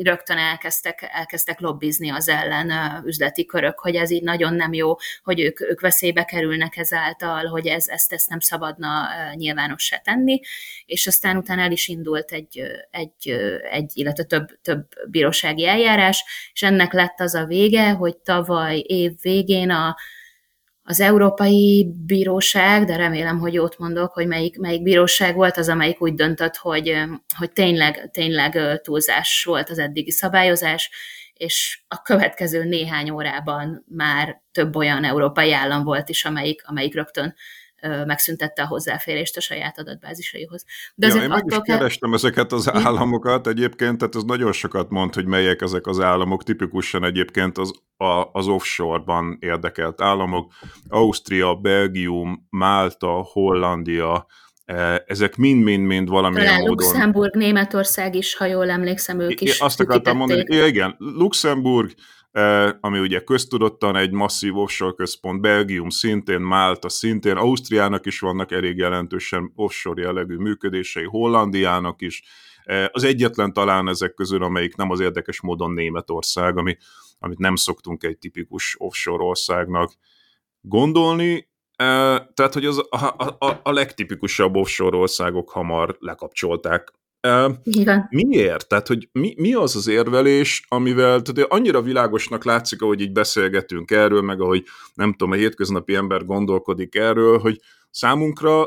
rögtön 0.02 0.38
elkezdtek, 0.38 1.08
elkezdtek 1.12 1.60
lobbizni 1.60 2.10
az 2.10 2.28
ellen 2.28 3.02
üzleti 3.04 3.46
körök, 3.46 3.78
hogy 3.78 3.94
ez 3.94 4.10
így 4.10 4.22
nagyon 4.22 4.54
nem 4.54 4.72
jó, 4.72 4.94
hogy 5.22 5.40
ők, 5.40 5.60
ők 5.60 5.80
veszélybe 5.80 6.24
kerülnek 6.24 6.76
ezáltal, 6.76 7.46
hogy 7.46 7.66
ez, 7.66 7.88
ezt, 7.88 8.12
ezt 8.12 8.28
nem 8.28 8.40
szabadna 8.40 9.08
nyilvánossá 9.34 9.96
tenni, 9.96 10.40
és 10.86 11.06
aztán 11.06 11.36
utána 11.36 11.62
el 11.62 11.72
is 11.72 11.88
indult 11.88 12.32
egy, 12.32 12.62
egy, 12.90 13.30
egy 13.70 13.90
illetve 13.94 14.24
több, 14.24 14.48
több 14.62 14.88
bírósági 15.10 15.66
eljárás, 15.66 16.24
és 16.52 16.62
ennek 16.62 16.92
lett 16.92 17.20
az 17.20 17.34
a 17.34 17.44
vége, 17.44 17.90
hogy 17.90 18.16
tavaly 18.16 18.78
év 18.78 19.12
végén 19.22 19.70
a 19.70 19.96
az 20.90 21.00
Európai 21.00 21.92
Bíróság, 22.06 22.84
de 22.84 22.96
remélem, 22.96 23.38
hogy 23.38 23.54
jót 23.54 23.78
mondok, 23.78 24.12
hogy 24.12 24.26
melyik, 24.26 24.58
melyik 24.58 24.82
bíróság 24.82 25.34
volt 25.34 25.56
az, 25.56 25.68
amelyik 25.68 26.02
úgy 26.02 26.14
döntött, 26.14 26.56
hogy, 26.56 26.94
hogy 27.38 27.52
tényleg, 27.52 28.10
tényleg 28.12 28.80
túlzás 28.82 29.44
volt 29.44 29.70
az 29.70 29.78
eddigi 29.78 30.10
szabályozás, 30.10 30.90
és 31.34 31.82
a 31.88 32.02
következő 32.02 32.64
néhány 32.64 33.10
órában 33.10 33.84
már 33.88 34.42
több 34.52 34.76
olyan 34.76 35.04
európai 35.04 35.52
állam 35.52 35.84
volt 35.84 36.08
is, 36.08 36.24
amelyik, 36.24 36.62
amelyik 36.66 36.94
rögtön 36.94 37.34
megszüntette 37.80 38.62
a 38.62 38.66
hozzáférést 38.66 39.36
a 39.36 39.40
saját 39.40 39.78
adatbázisaihoz. 39.78 40.64
De 40.94 41.06
ja, 41.06 41.22
én 41.22 41.28
meg 41.28 41.44
is 41.46 41.56
kerestem 41.62 42.14
ezeket 42.14 42.52
az 42.52 42.72
államokat 42.72 43.46
egyébként, 43.46 43.98
tehát 43.98 44.14
ez 44.14 44.22
nagyon 44.22 44.52
sokat 44.52 44.90
mond, 44.90 45.14
hogy 45.14 45.26
melyek 45.26 45.62
ezek 45.62 45.86
az 45.86 46.00
államok, 46.00 46.42
tipikusan 46.42 47.04
egyébként 47.04 47.58
az, 47.58 47.72
a, 47.96 48.28
az 48.32 48.46
offshore-ban 48.46 49.36
érdekelt 49.40 50.00
államok, 50.00 50.52
Ausztria, 50.88 51.54
Belgium, 51.54 52.46
Málta, 52.50 53.10
Hollandia, 53.32 54.26
e, 54.64 55.04
ezek 55.06 55.36
mind-mind-mind 55.36 56.08
valamilyen 56.08 56.46
Talán 56.46 56.60
módon... 56.60 56.86
Luxemburg, 56.86 57.36
Németország 57.36 58.14
is, 58.14 58.36
ha 58.36 58.44
jól 58.44 58.70
emlékszem, 58.70 59.20
ők 59.20 59.40
is. 59.40 59.60
Azt 59.60 59.80
akartam 59.80 60.16
mondani, 60.16 60.54
ja, 60.54 60.66
igen, 60.66 60.94
Luxemburg, 60.98 61.90
ami 62.80 62.98
ugye 62.98 63.20
köztudottan 63.20 63.96
egy 63.96 64.10
masszív 64.10 64.56
offshore 64.56 64.94
központ, 64.96 65.40
Belgium 65.40 65.88
szintén, 65.88 66.40
Málta 66.40 66.88
szintén, 66.88 67.36
Ausztriának 67.36 68.06
is 68.06 68.20
vannak 68.20 68.52
elég 68.52 68.76
jelentősen 68.76 69.52
offshore 69.54 70.02
jellegű 70.02 70.36
működései, 70.36 71.04
Hollandiának 71.04 72.00
is, 72.02 72.22
az 72.90 73.04
egyetlen 73.04 73.52
talán 73.52 73.88
ezek 73.88 74.14
közül, 74.14 74.42
amelyik 74.42 74.76
nem 74.76 74.90
az 74.90 75.00
érdekes 75.00 75.40
módon 75.40 75.72
Németország, 75.72 76.56
ami, 76.56 76.76
amit 77.18 77.38
nem 77.38 77.56
szoktunk 77.56 78.02
egy 78.02 78.18
tipikus 78.18 78.74
offshore 78.78 79.24
országnak 79.24 79.92
gondolni, 80.60 81.48
tehát, 82.34 82.52
hogy 82.52 82.64
az 82.64 82.86
a, 82.90 83.14
a, 83.38 83.60
a 83.62 83.72
legtipikusabb 83.72 84.56
offshore 84.56 84.96
országok 84.96 85.50
hamar 85.50 85.96
lekapcsolták 85.98 86.92
igen. 87.62 88.06
Miért? 88.10 88.68
Tehát, 88.68 88.86
hogy 88.86 89.08
mi, 89.12 89.34
mi 89.36 89.54
az 89.54 89.76
az 89.76 89.86
érvelés, 89.86 90.64
amivel, 90.68 91.22
tehát 91.22 91.52
annyira 91.52 91.82
világosnak 91.82 92.44
látszik, 92.44 92.82
ahogy 92.82 93.00
így 93.00 93.12
beszélgetünk 93.12 93.90
erről, 93.90 94.22
meg 94.22 94.40
ahogy 94.40 94.64
nem 94.94 95.10
tudom, 95.10 95.30
a 95.30 95.36
hétköznapi 95.36 95.94
ember 95.94 96.24
gondolkodik 96.24 96.94
erről, 96.94 97.38
hogy 97.38 97.60
számunkra 97.90 98.66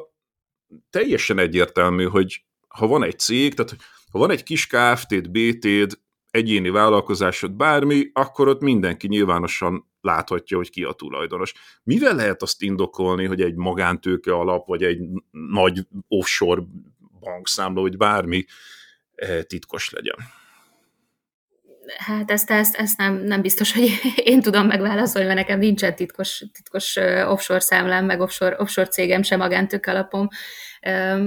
teljesen 0.89 1.38
egyértelmű, 1.38 2.03
hogy 2.03 2.45
ha 2.67 2.88
van 2.88 3.03
egy 3.03 3.19
cég, 3.19 3.53
tehát 3.53 3.75
ha 4.12 4.19
van 4.19 4.31
egy 4.31 4.43
kis 4.43 4.67
Kft-d, 4.67 5.31
BT-d, 5.31 6.01
egyéni 6.31 6.69
vállalkozásod, 6.69 7.51
bármi, 7.51 8.10
akkor 8.13 8.48
ott 8.48 8.62
mindenki 8.62 9.07
nyilvánosan 9.07 9.91
láthatja, 10.01 10.57
hogy 10.57 10.69
ki 10.69 10.83
a 10.83 10.91
tulajdonos. 10.91 11.53
Mivel 11.83 12.15
lehet 12.15 12.41
azt 12.41 12.62
indokolni, 12.62 13.25
hogy 13.25 13.41
egy 13.41 13.55
magántőke 13.55 14.33
alap, 14.33 14.67
vagy 14.67 14.83
egy 14.83 15.00
nagy 15.31 15.88
offshore 16.07 16.62
bankszámla, 17.24 17.82
vagy 17.82 17.98
bármi 17.98 18.46
eh, 19.15 19.42
titkos 19.42 19.89
legyen. 19.89 20.15
Hát 21.98 22.32
ezt, 22.32 22.51
ezt, 22.51 22.75
ezt 22.75 22.98
nem, 22.98 23.13
nem 23.13 23.42
biztos, 23.42 23.74
hogy 23.74 23.89
én 24.15 24.42
tudom 24.42 24.68
megválaszolni, 24.68 25.27
mert 25.27 25.39
nekem 25.39 25.60
nincsen 25.60 25.96
titkos, 25.96 26.44
titkos 26.53 26.96
offshore 27.25 27.60
számlám, 27.60 28.06
meg 28.06 28.20
offshore, 28.20 28.56
offshore 28.60 28.88
cégem 28.88 29.22
sem 29.22 29.39
magántők 29.39 29.86
alapom. 29.86 30.27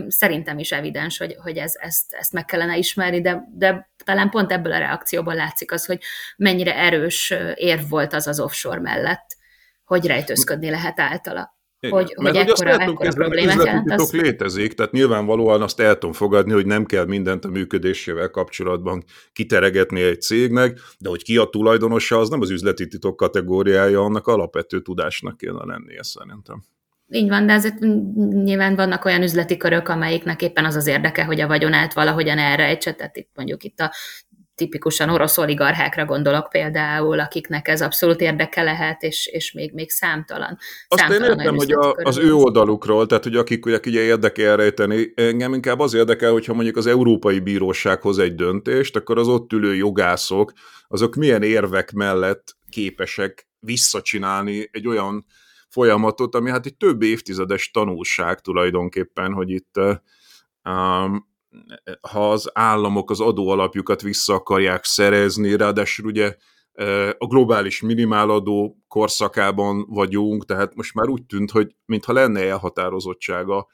Szerintem 0.08 0.58
is 0.58 0.72
evidens, 0.72 1.18
hogy, 1.18 1.36
hogy 1.42 1.56
ez, 1.56 1.74
ezt, 1.76 2.12
ezt 2.12 2.32
meg 2.32 2.44
kellene 2.44 2.76
ismerni, 2.76 3.20
de, 3.20 3.48
de 3.52 3.90
talán 4.04 4.30
pont 4.30 4.52
ebből 4.52 4.72
a 4.72 4.78
reakcióból 4.78 5.34
látszik 5.34 5.72
az, 5.72 5.86
hogy 5.86 6.02
mennyire 6.36 6.76
erős 6.76 7.34
érv 7.54 7.88
volt 7.88 8.12
az 8.12 8.26
az 8.26 8.40
offshore 8.40 8.80
mellett, 8.80 9.36
hogy 9.84 10.06
rejtőzködni 10.06 10.70
lehet 10.70 11.00
általa. 11.00 11.55
Hogy, 11.90 12.14
Mert 12.16 12.36
hogy 12.36 12.46
ekkora, 12.48 12.70
azt 12.70 12.80
ekkora 12.80 13.12
problémát. 13.12 13.82
Az... 13.86 14.12
létezik, 14.12 14.74
tehát 14.74 14.92
nyilvánvalóan 14.92 15.62
azt 15.62 15.80
el 15.80 15.92
tudom 15.92 16.12
fogadni, 16.12 16.52
hogy 16.52 16.66
nem 16.66 16.84
kell 16.84 17.04
mindent 17.04 17.44
a 17.44 17.48
működésével 17.48 18.30
kapcsolatban 18.30 19.04
kiteregetni 19.32 20.02
egy 20.02 20.20
cégnek, 20.20 20.80
de 20.98 21.08
hogy 21.08 21.22
ki 21.22 21.36
a 21.36 21.44
tulajdonosa, 21.44 22.18
az 22.18 22.28
nem 22.28 22.40
az 22.40 22.50
üzleti 22.50 22.88
titok 22.88 23.16
kategóriája, 23.16 24.00
annak 24.00 24.26
alapvető 24.26 24.80
tudásnak 24.80 25.36
kéne 25.36 25.64
lennie 25.64 26.02
szerintem. 26.02 26.62
Így 27.08 27.28
van, 27.28 27.46
de 27.46 27.52
azért 27.52 27.78
nyilván 28.30 28.74
vannak 28.74 29.04
olyan 29.04 29.22
üzleti 29.22 29.56
körök, 29.56 29.88
amelyiknek 29.88 30.42
éppen 30.42 30.64
az 30.64 30.74
az 30.74 30.86
érdeke, 30.86 31.24
hogy 31.24 31.40
a 31.40 31.46
vagyonát 31.46 31.94
valahogyan 31.94 32.38
elrejtse, 32.38 32.92
tehát 32.92 33.16
itt 33.16 33.30
mondjuk 33.34 33.64
itt 33.64 33.80
a 33.80 33.92
tipikusan 34.56 35.08
orosz 35.08 35.38
oligarchákra 35.38 36.04
gondolok 36.04 36.48
például, 36.48 37.20
akiknek 37.20 37.68
ez 37.68 37.82
abszolút 37.82 38.20
érdeke 38.20 38.62
lehet, 38.62 39.02
és, 39.02 39.26
és 39.26 39.52
még, 39.52 39.72
még 39.72 39.90
számtalan. 39.90 40.58
Azt 40.88 41.00
számtalan 41.00 41.30
én 41.32 41.38
értem, 41.38 41.56
hogy 41.56 41.72
a, 41.72 41.94
az 42.02 42.16
ő 42.16 42.34
oldalukról, 42.34 43.06
tehát 43.06 43.24
hogy 43.24 43.36
akik 43.36 43.66
ugye, 43.66 43.80
ugye 43.86 44.00
érdeke 44.00 44.48
elrejteni, 44.48 45.12
engem 45.14 45.54
inkább 45.54 45.80
az 45.80 45.94
érdekel, 45.94 46.32
hogyha 46.32 46.54
mondjuk 46.54 46.76
az 46.76 46.86
Európai 46.86 47.38
Bíróság 47.38 48.00
hoz 48.00 48.18
egy 48.18 48.34
döntést, 48.34 48.96
akkor 48.96 49.18
az 49.18 49.28
ott 49.28 49.52
ülő 49.52 49.74
jogászok, 49.74 50.52
azok 50.88 51.14
milyen 51.14 51.42
érvek 51.42 51.92
mellett 51.92 52.56
képesek 52.68 53.48
visszacsinálni 53.60 54.68
egy 54.72 54.88
olyan 54.88 55.26
folyamatot, 55.68 56.34
ami 56.34 56.50
hát 56.50 56.66
egy 56.66 56.76
több 56.76 57.02
évtizedes 57.02 57.70
tanulság 57.70 58.40
tulajdonképpen, 58.40 59.32
hogy 59.32 59.50
itt 59.50 59.80
um, 60.64 61.34
ha 62.00 62.30
az 62.30 62.50
államok 62.54 63.10
az 63.10 63.20
adóalapjukat 63.20 64.02
vissza 64.02 64.34
akarják 64.34 64.84
szerezni, 64.84 65.56
ráadásul 65.56 66.06
ugye 66.06 66.36
a 67.18 67.26
globális 67.26 67.80
minimáladó 67.80 68.76
korszakában 68.88 69.86
vagyunk, 69.88 70.44
tehát 70.44 70.74
most 70.74 70.94
már 70.94 71.08
úgy 71.08 71.24
tűnt, 71.26 71.50
hogy 71.50 71.74
mintha 71.84 72.12
lenne 72.12 72.40
elhatározottsága 72.40 73.66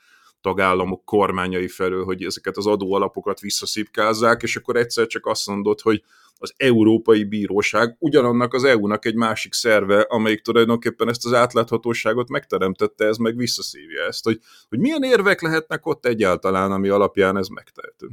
tagállamok 0.43 1.05
kormányai 1.05 1.69
felől, 1.69 2.05
hogy 2.05 2.25
ezeket 2.25 2.57
az 2.57 2.67
adóalapokat 2.67 3.41
visszaszipkázzák, 3.41 4.43
és 4.43 4.57
akkor 4.57 4.77
egyszer 4.77 5.07
csak 5.07 5.27
azt 5.27 5.47
mondod, 5.47 5.81
hogy 5.81 6.03
az 6.43 6.55
Európai 6.57 7.25
Bíróság 7.25 7.97
ugyanannak 7.99 8.55
az 8.55 8.65
EU-nak 8.65 9.05
egy 9.05 9.15
másik 9.15 9.53
szerve, 9.53 10.01
amelyik 10.01 10.41
tulajdonképpen 10.41 11.09
ezt 11.09 11.27
az 11.27 11.33
átláthatóságot 11.33 12.29
megteremtette, 12.29 13.05
ez 13.05 13.17
meg 13.17 13.37
visszaszívja 13.37 14.05
ezt, 14.05 14.25
hogy, 14.25 14.39
hogy 14.69 14.79
milyen 14.79 15.03
érvek 15.03 15.41
lehetnek 15.41 15.87
ott 15.87 16.07
egyáltalán, 16.07 16.73
ami 16.73 16.89
alapján 16.89 17.37
ez 17.37 17.49
megtehető. 17.49 18.09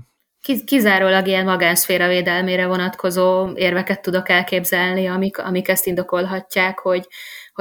Kizárólag 0.66 1.28
ilyen 1.28 1.46
magánszféra 1.46 2.08
védelmére 2.08 2.68
vonatkozó 2.68 3.50
érveket 3.56 4.02
tudok 4.02 4.30
elképzelni, 4.30 5.08
amik, 5.08 5.38
amik 5.38 5.68
ezt 5.68 5.86
indokolhatják, 5.86 6.80
hogy, 6.80 7.08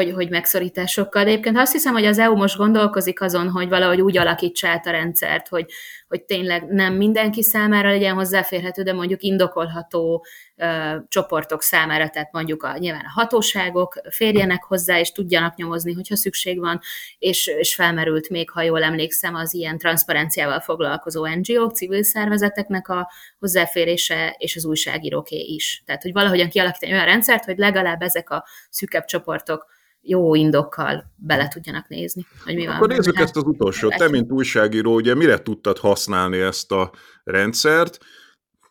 hogy, 0.05 0.12
hogy 0.12 0.31
megszorításokkal. 0.31 1.25
De 1.25 1.31
egyébként 1.31 1.59
azt 1.59 1.73
hiszem, 1.73 1.93
hogy 1.93 2.05
az 2.05 2.19
EU 2.19 2.37
most 2.37 2.57
gondolkozik 2.57 3.21
azon, 3.21 3.50
hogy 3.50 3.69
valahogy 3.69 4.00
úgy 4.00 4.19
alakítsa 4.19 4.69
át 4.69 4.87
a 4.87 4.90
rendszert, 4.90 5.49
hogy, 5.49 5.67
hogy 6.09 6.23
tényleg 6.23 6.64
nem 6.69 6.95
mindenki 6.95 7.43
számára 7.43 7.90
legyen 7.90 8.14
hozzáférhető, 8.14 8.83
de 8.83 8.93
mondjuk 8.93 9.23
indokolható 9.23 10.25
ö, 10.57 10.97
csoportok 11.09 11.62
számára, 11.62 12.09
tehát 12.09 12.33
mondjuk 12.33 12.62
a, 12.62 12.78
nyilván 12.78 13.05
a 13.05 13.21
hatóságok 13.21 14.00
férjenek 14.11 14.64
hozzá, 14.64 14.99
és 14.99 15.12
tudjanak 15.12 15.57
nyomozni, 15.57 15.93
hogyha 15.93 16.17
szükség 16.17 16.59
van, 16.59 16.81
és, 17.19 17.47
és 17.47 17.75
felmerült 17.75 18.28
még, 18.28 18.50
ha 18.50 18.62
jól 18.62 18.83
emlékszem, 18.83 19.35
az 19.35 19.55
ilyen 19.55 19.78
transzparenciával 19.78 20.61
foglalkozó 20.61 21.26
NGO-k, 21.26 21.75
civil 21.75 22.02
szervezeteknek 22.02 22.88
a 22.88 23.11
hozzáférése, 23.38 24.35
és 24.38 24.57
az 24.57 24.64
újságíróké 24.64 25.38
is. 25.38 25.83
Tehát, 25.87 26.02
hogy 26.02 26.12
valahogyan 26.12 26.49
kialakítani 26.49 26.93
olyan 26.93 27.05
rendszert, 27.05 27.45
hogy 27.45 27.59
legalább 27.59 28.02
ezek 28.02 28.31
a 28.31 28.47
szűkebb 28.71 29.05
csoportok 29.05 29.76
jó 30.09 30.35
indokkal 30.35 31.12
bele 31.17 31.49
tudjanak 31.49 31.88
nézni, 31.88 32.27
hogy 32.45 32.55
mi 32.55 32.67
van. 32.67 32.75
Akkor 32.75 32.88
nézzük 32.88 33.15
hát 33.15 33.25
ezt 33.25 33.37
az 33.37 33.43
utolsót. 33.43 33.97
Te, 33.97 34.09
mint 34.09 34.33
újságíró, 34.33 34.95
ugye 34.95 35.15
mire 35.15 35.43
tudtad 35.43 35.78
használni 35.78 36.39
ezt 36.39 36.73
a 36.73 36.93
rendszert? 37.25 37.99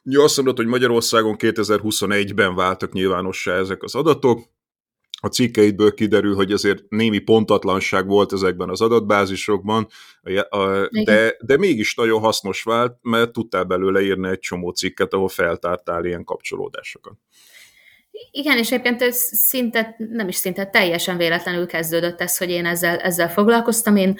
Ugye 0.04 0.22
azt 0.22 0.36
mondod, 0.36 0.58
hogy 0.58 0.66
Magyarországon 0.66 1.36
2021-ben 1.40 2.56
váltak 2.56 2.92
nyilvánossá 2.92 3.54
ezek 3.54 3.84
az 3.84 3.96
adatok, 3.96 4.40
a 5.22 5.28
cikkeidből 5.28 5.94
kiderül, 5.94 6.36
hogy 6.36 6.52
azért 6.52 6.84
némi 6.90 7.20
pontatlanság 7.20 8.08
volt 8.08 8.34
ezekben 8.34 8.70
az 8.70 8.82
adatbázisokban, 8.82 9.88
de, 11.04 11.38
de 11.40 11.58
mégis 11.58 11.96
nagyon 11.96 12.20
hasznos 12.20 12.64
vált, 12.64 12.98
mert 13.02 13.32
tudtál 13.32 13.64
belőle 13.64 14.02
írni 14.02 14.28
egy 14.28 14.40
csomó 14.40 14.72
cikket, 14.72 15.14
ahol 15.14 15.28
feltártál 15.28 16.06
ilyen 16.06 16.24
kapcsolódásokat. 16.24 17.18
Igen, 18.32 18.58
és 18.58 18.72
egyébként 18.72 19.02
ez 19.02 19.18
szinte, 19.32 19.96
nem 19.98 20.28
is 20.28 20.36
szinte, 20.36 20.66
teljesen 20.66 21.18
véletlenül 21.18 21.68
kezdődött 21.68 22.22
ez, 22.22 22.38
hogy 22.38 22.50
én 22.50 22.66
ezzel, 22.66 22.98
ezzel 22.98 23.30
foglalkoztam. 23.30 23.96
Én 23.96 24.18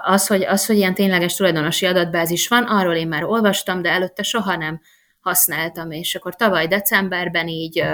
az 0.00 0.26
hogy, 0.26 0.42
az, 0.42 0.66
hogy 0.66 0.76
ilyen 0.76 0.94
tényleges 0.94 1.34
tulajdonosi 1.34 1.86
adatbázis 1.86 2.48
van, 2.48 2.62
arról 2.62 2.94
én 2.94 3.08
már 3.08 3.24
olvastam, 3.24 3.82
de 3.82 3.90
előtte 3.90 4.22
soha 4.22 4.56
nem 4.56 4.80
használtam, 5.20 5.90
és 5.90 6.14
akkor 6.14 6.34
tavaly 6.34 6.66
decemberben 6.66 7.48
így 7.48 7.84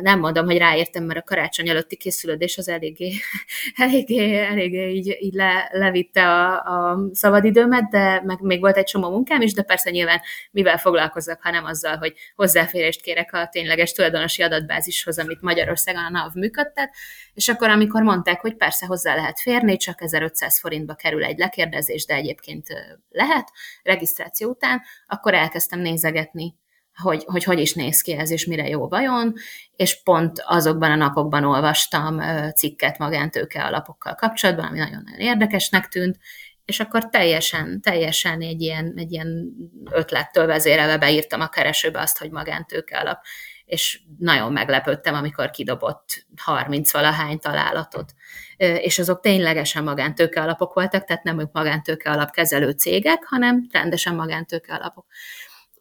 nem 0.00 0.18
mondom, 0.18 0.44
hogy 0.44 0.56
ráértem, 0.58 1.04
mert 1.04 1.18
a 1.18 1.22
karácsony 1.22 1.68
előtti 1.68 1.96
készülődés 1.96 2.58
az 2.58 2.68
eléggé, 2.68 3.12
eléggé, 3.76 4.38
eléggé 4.38 4.90
így, 4.90 5.16
így 5.20 5.34
le, 5.34 5.68
levitte 5.72 6.28
a, 6.28 6.52
a 6.52 6.98
szabadidőmet, 7.12 7.90
de 7.90 8.22
meg 8.24 8.40
még 8.40 8.60
volt 8.60 8.76
egy 8.76 8.84
csomó 8.84 9.10
munkám 9.10 9.40
is, 9.40 9.52
de 9.52 9.62
persze 9.62 9.90
nyilván 9.90 10.20
mivel 10.50 10.78
foglalkozzak, 10.78 11.42
hanem 11.42 11.64
azzal, 11.64 11.96
hogy 11.96 12.14
hozzáférést 12.34 13.00
kérek 13.00 13.32
a 13.32 13.48
tényleges 13.50 13.92
tulajdonosi 13.92 14.42
adatbázishoz, 14.42 15.18
amit 15.18 15.40
Magyarországon 15.40 16.04
a 16.04 16.10
NAV 16.10 16.34
működtet, 16.34 16.90
és 17.34 17.48
akkor 17.48 17.70
amikor 17.70 18.02
mondták, 18.02 18.40
hogy 18.40 18.56
persze 18.56 18.86
hozzá 18.86 19.14
lehet 19.14 19.40
férni, 19.40 19.76
csak 19.76 20.02
1500 20.02 20.58
forintba 20.58 20.94
kerül 20.94 21.24
egy 21.24 21.38
lekérdezés, 21.38 22.06
de 22.06 22.14
egyébként 22.14 22.66
lehet 23.08 23.48
regisztráció 23.82 24.48
után, 24.48 24.82
akkor 25.06 25.34
elkezdtem 25.34 25.80
nézegetni 25.80 26.60
hogy, 26.94 27.24
hogy 27.24 27.44
hogy 27.44 27.58
is 27.58 27.74
néz 27.74 28.00
ki 28.00 28.12
ez, 28.12 28.30
és 28.30 28.46
mire 28.46 28.68
jó 28.68 28.88
vajon, 28.88 29.34
és 29.76 30.02
pont 30.02 30.42
azokban 30.46 30.90
a 30.90 30.94
napokban 30.94 31.44
olvastam 31.44 32.20
cikket 32.54 32.98
magántőke 32.98 33.64
alapokkal 33.64 34.14
kapcsolatban, 34.14 34.64
ami 34.64 34.78
nagyon-nagyon 34.78 35.20
érdekesnek 35.20 35.88
tűnt, 35.88 36.16
és 36.64 36.80
akkor 36.80 37.08
teljesen, 37.08 37.80
teljesen 37.80 38.40
egy 38.40 38.60
ilyen, 38.60 38.92
egy 38.96 39.12
ilyen 39.12 39.52
ötlettől 39.90 40.46
vezérelve 40.46 40.98
beírtam 40.98 41.40
a 41.40 41.48
keresőbe 41.48 42.00
azt, 42.00 42.18
hogy 42.18 42.30
magántőke 42.30 42.98
alap, 42.98 43.24
és 43.64 44.00
nagyon 44.18 44.52
meglepődtem, 44.52 45.14
amikor 45.14 45.50
kidobott 45.50 46.26
30 46.36 46.92
valahány 46.92 47.38
találatot. 47.38 48.14
És 48.56 48.98
azok 48.98 49.20
ténylegesen 49.20 49.82
magántőke 49.82 50.42
alapok 50.42 50.74
voltak, 50.74 51.04
tehát 51.04 51.22
nem 51.22 51.40
ők 51.40 51.52
magántőke 51.52 52.10
alapkezelő 52.10 52.70
cégek, 52.70 53.24
hanem 53.24 53.66
rendesen 53.70 54.14
magántőke 54.14 54.74
alapok. 54.74 55.06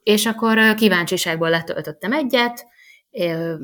És 0.03 0.25
akkor 0.25 0.73
kíváncsiságból 0.73 1.49
letöltöttem 1.49 2.13
egyet, 2.13 2.65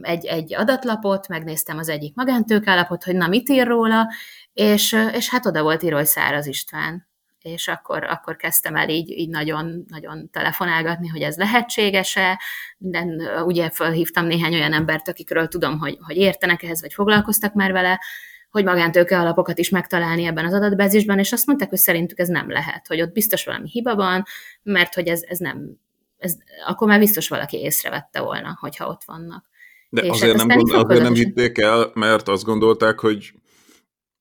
egy, 0.02 0.26
egy 0.26 0.54
adatlapot, 0.54 1.28
megnéztem 1.28 1.78
az 1.78 1.90
egyik 1.90 2.16
magántőkállapot, 2.16 3.04
hogy 3.04 3.16
na 3.16 3.28
mit 3.28 3.50
ír 3.50 3.68
róla, 3.68 4.08
és, 4.54 4.96
és 5.14 5.30
hát 5.30 5.46
oda 5.46 5.62
volt 5.62 5.84
írva, 5.84 5.98
hogy 5.98 6.06
Száraz 6.06 6.46
István. 6.46 7.08
És 7.42 7.68
akkor, 7.68 8.04
akkor 8.04 8.36
kezdtem 8.36 8.76
el 8.76 8.90
így, 8.90 9.10
így 9.10 9.30
nagyon, 9.30 9.86
nagyon 9.88 10.30
telefonálgatni, 10.32 11.08
hogy 11.08 11.22
ez 11.22 11.38
lehetséges-e, 11.38 12.42
de 12.78 13.06
ugye 13.46 13.70
felhívtam 13.70 14.26
néhány 14.26 14.54
olyan 14.54 14.74
embert, 14.74 15.08
akikről 15.08 15.48
tudom, 15.48 15.80
hogy, 15.80 15.98
hogy 16.02 16.18
értenek 16.18 16.64
ehhez, 16.64 16.82
vagy 16.82 16.94
foglalkoztak 16.94 17.54
már 17.54 17.72
vele, 17.72 18.02
hogy 18.50 18.64
magántőke 18.64 19.20
alapokat 19.20 19.58
is 19.58 19.70
megtalálni 19.70 20.26
ebben 20.26 20.46
az 20.46 20.54
adatbázisban, 20.54 21.20
és 21.20 21.32
azt 21.32 21.46
mondták, 21.46 21.70
hogy 21.70 21.78
szerintük 21.78 22.20
ez 22.20 22.28
nem 22.28 22.50
lehet, 22.50 22.88
hogy 22.88 23.02
ott 23.02 23.12
biztos 23.12 23.46
valami 23.46 23.70
hiba 23.70 23.96
van, 23.96 24.24
mert 24.64 24.94
hogy 24.94 25.08
ez, 25.08 25.22
ez 25.28 25.38
nem, 25.38 25.80
ez, 26.28 26.36
akkor 26.66 26.88
már 26.88 27.00
biztos 27.00 27.28
valaki 27.28 27.58
észrevette 27.58 28.22
volna, 28.22 28.58
hogyha 28.60 28.88
ott 28.88 29.04
vannak. 29.06 29.46
De 29.90 30.02
és 30.02 30.10
azért, 30.10 30.38
hát 30.38 30.48
nem, 30.48 30.58
gond, 30.58 30.86
azért 30.86 31.04
nem 31.04 31.14
hitték 31.14 31.58
el, 31.58 31.92
mert 31.94 32.28
azt 32.28 32.44
gondolták, 32.44 33.00
hogy 33.00 33.34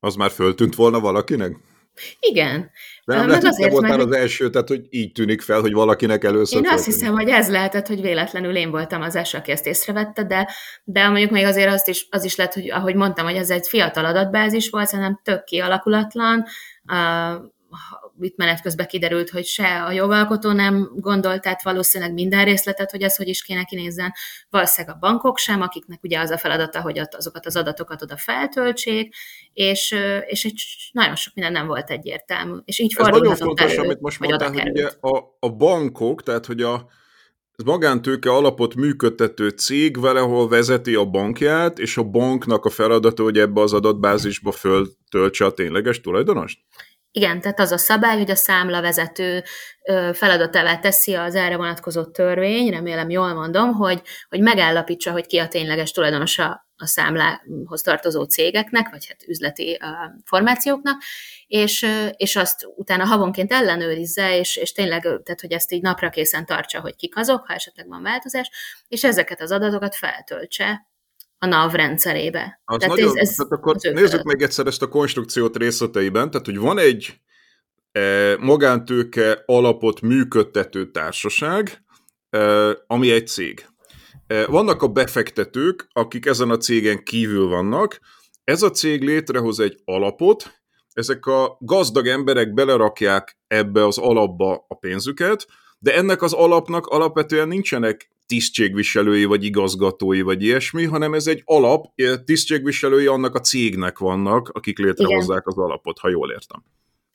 az 0.00 0.14
már 0.14 0.30
föltűnt 0.30 0.74
volna 0.74 1.00
valakinek? 1.00 1.56
Igen. 2.20 2.70
De 3.04 3.16
nem 3.16 3.28
lehet, 3.28 3.44
azért, 3.44 3.72
volt 3.72 3.88
már 3.88 3.98
az 3.98 4.12
első, 4.12 4.50
tehát 4.50 4.68
hogy 4.68 4.86
így 4.90 5.12
tűnik 5.12 5.40
fel, 5.40 5.60
hogy 5.60 5.72
valakinek 5.72 6.24
először 6.24 6.64
Én 6.64 6.70
azt 6.70 6.84
hiszem, 6.84 7.14
hogy 7.14 7.28
ez 7.28 7.50
lehetett, 7.50 7.86
hogy 7.86 8.00
véletlenül 8.00 8.56
én 8.56 8.70
voltam 8.70 9.02
az 9.02 9.16
első, 9.16 9.38
aki 9.38 9.50
ezt 9.50 9.66
észrevette, 9.66 10.24
de, 10.24 10.50
de 10.84 11.08
mondjuk 11.08 11.30
még 11.30 11.44
azért 11.44 11.72
azt 11.72 11.88
is, 11.88 12.06
az 12.10 12.24
is 12.24 12.36
lett, 12.36 12.52
hogy 12.52 12.70
ahogy 12.70 12.94
mondtam, 12.94 13.24
hogy 13.24 13.34
ez 13.34 13.50
egy 13.50 13.68
fiatal 13.68 14.04
adatbázis 14.04 14.70
volt, 14.70 14.86
szerintem 14.86 15.20
tök 15.22 15.44
kialakulatlan, 15.44 16.44
itt 18.20 18.36
menet 18.36 18.62
közben 18.62 18.86
kiderült, 18.86 19.30
hogy 19.30 19.44
se 19.44 19.82
a 19.82 19.92
jogalkotó 19.92 20.52
nem 20.52 20.90
gondolt, 20.94 21.42
tehát 21.42 21.62
valószínűleg 21.62 22.12
minden 22.12 22.44
részletet, 22.44 22.90
hogy 22.90 23.02
ez 23.02 23.16
hogy 23.16 23.28
is 23.28 23.42
kéne 23.42 23.64
kinézzen, 23.64 24.12
valószínűleg 24.50 24.96
a 24.96 24.98
bankok 24.98 25.38
sem, 25.38 25.60
akiknek 25.60 26.02
ugye 26.02 26.18
az 26.20 26.30
a 26.30 26.38
feladata, 26.38 26.80
hogy 26.80 27.00
azokat 27.10 27.46
az 27.46 27.56
adatokat 27.56 28.02
oda 28.02 28.16
feltöltsék, 28.16 29.14
és, 29.52 29.94
és 30.26 30.44
egy 30.44 30.62
nagyon 30.92 31.14
sok 31.14 31.34
minden 31.34 31.52
nem 31.52 31.66
volt 31.66 31.90
egyértelmű. 31.90 32.56
És 32.64 32.78
így 32.78 32.94
ez 32.98 33.06
nagyon 33.06 33.36
fontos, 33.36 33.72
elő, 33.72 33.82
amit 33.82 34.00
most 34.00 34.20
mondtál, 34.20 34.52
hogy 34.52 34.70
ugye 34.70 34.90
a, 35.00 35.36
a 35.40 35.48
bankok, 35.48 36.22
tehát 36.22 36.46
hogy 36.46 36.62
a 36.62 36.86
ez 37.56 37.64
magántőke 37.64 38.30
alapot 38.30 38.74
működtető 38.74 39.48
cég 39.48 40.00
valahol 40.00 40.48
vezeti 40.48 40.94
a 40.94 41.04
bankját, 41.04 41.78
és 41.78 41.96
a 41.96 42.02
banknak 42.02 42.64
a 42.64 42.70
feladata, 42.70 43.22
hogy 43.22 43.38
ebbe 43.38 43.60
az 43.60 43.72
adatbázisba 43.72 44.52
föltöltse 44.52 45.44
a 45.44 45.50
tényleges 45.50 46.00
tulajdonost? 46.00 46.58
Igen, 47.16 47.40
tehát 47.40 47.60
az 47.60 47.72
a 47.72 47.78
szabály, 47.78 48.18
hogy 48.18 48.30
a 48.30 48.34
számlavezető 48.34 49.44
feladatává 50.12 50.78
teszi 50.78 51.14
az 51.14 51.34
erre 51.34 51.56
vonatkozó 51.56 52.04
törvény, 52.04 52.70
remélem 52.70 53.10
jól 53.10 53.34
mondom, 53.34 53.72
hogy, 53.72 54.02
hogy 54.28 54.40
megállapítsa, 54.40 55.12
hogy 55.12 55.26
ki 55.26 55.38
a 55.38 55.48
tényleges 55.48 55.90
tulajdonosa 55.90 56.66
a 56.76 56.86
számlához 56.86 57.82
tartozó 57.82 58.22
cégeknek, 58.24 58.90
vagy 58.90 59.06
hát 59.06 59.22
üzleti 59.26 59.78
formációknak, 60.24 61.02
és, 61.46 61.86
és 62.16 62.36
azt 62.36 62.66
utána 62.76 63.04
havonként 63.04 63.52
ellenőrizze, 63.52 64.38
és, 64.38 64.56
és 64.56 64.72
tényleg, 64.72 65.02
tehát 65.02 65.40
hogy 65.40 65.52
ezt 65.52 65.72
így 65.72 65.82
napra 65.82 66.10
készen 66.10 66.46
tartsa, 66.46 66.80
hogy 66.80 66.96
kik 66.96 67.16
azok, 67.16 67.46
ha 67.46 67.54
esetleg 67.54 67.88
van 67.88 68.02
változás, 68.02 68.50
és 68.88 69.04
ezeket 69.04 69.40
az 69.40 69.52
adatokat 69.52 69.94
feltöltse 69.94 70.86
a 71.38 71.46
NAV 71.46 71.72
rendszerébe. 71.72 72.60
Az 72.64 72.76
tehát 72.78 72.96
nagyon, 72.96 73.18
ez, 73.18 73.28
ez 73.28 73.34
tehát 73.34 73.52
akkor 73.52 73.76
nézzük 73.92 74.22
meg 74.22 74.42
egyszer 74.42 74.66
ezt 74.66 74.82
a 74.82 74.88
konstrukciót 74.88 75.56
részleteiben, 75.56 76.30
tehát 76.30 76.46
hogy 76.46 76.58
van 76.58 76.78
egy 76.78 77.20
e, 77.92 78.36
magántőke 78.36 79.42
alapot 79.46 80.00
működtető 80.00 80.90
társaság, 80.90 81.84
e, 82.30 82.38
ami 82.86 83.10
egy 83.10 83.26
cég. 83.26 83.66
E, 84.26 84.46
vannak 84.46 84.82
a 84.82 84.88
befektetők, 84.88 85.88
akik 85.92 86.26
ezen 86.26 86.50
a 86.50 86.56
cégen 86.56 87.04
kívül 87.04 87.48
vannak, 87.48 88.00
ez 88.44 88.62
a 88.62 88.70
cég 88.70 89.02
létrehoz 89.02 89.60
egy 89.60 89.80
alapot, 89.84 90.60
ezek 90.92 91.26
a 91.26 91.56
gazdag 91.60 92.06
emberek 92.06 92.54
belerakják 92.54 93.38
ebbe 93.46 93.86
az 93.86 93.98
alapba 93.98 94.64
a 94.68 94.74
pénzüket, 94.74 95.46
de 95.78 95.94
ennek 95.94 96.22
az 96.22 96.32
alapnak 96.32 96.86
alapvetően 96.86 97.48
nincsenek 97.48 98.10
tisztségviselői, 98.26 99.24
vagy 99.24 99.44
igazgatói, 99.44 100.20
vagy 100.20 100.42
ilyesmi, 100.42 100.84
hanem 100.84 101.14
ez 101.14 101.26
egy 101.26 101.42
alap, 101.44 101.84
tisztségviselői 102.24 103.06
annak 103.06 103.34
a 103.34 103.40
cégnek 103.40 103.98
vannak, 103.98 104.48
akik 104.48 104.78
létrehozzák 104.78 105.44
Igen. 105.46 105.54
az 105.54 105.58
alapot, 105.58 105.98
ha 105.98 106.08
jól 106.08 106.30
értem. 106.30 106.64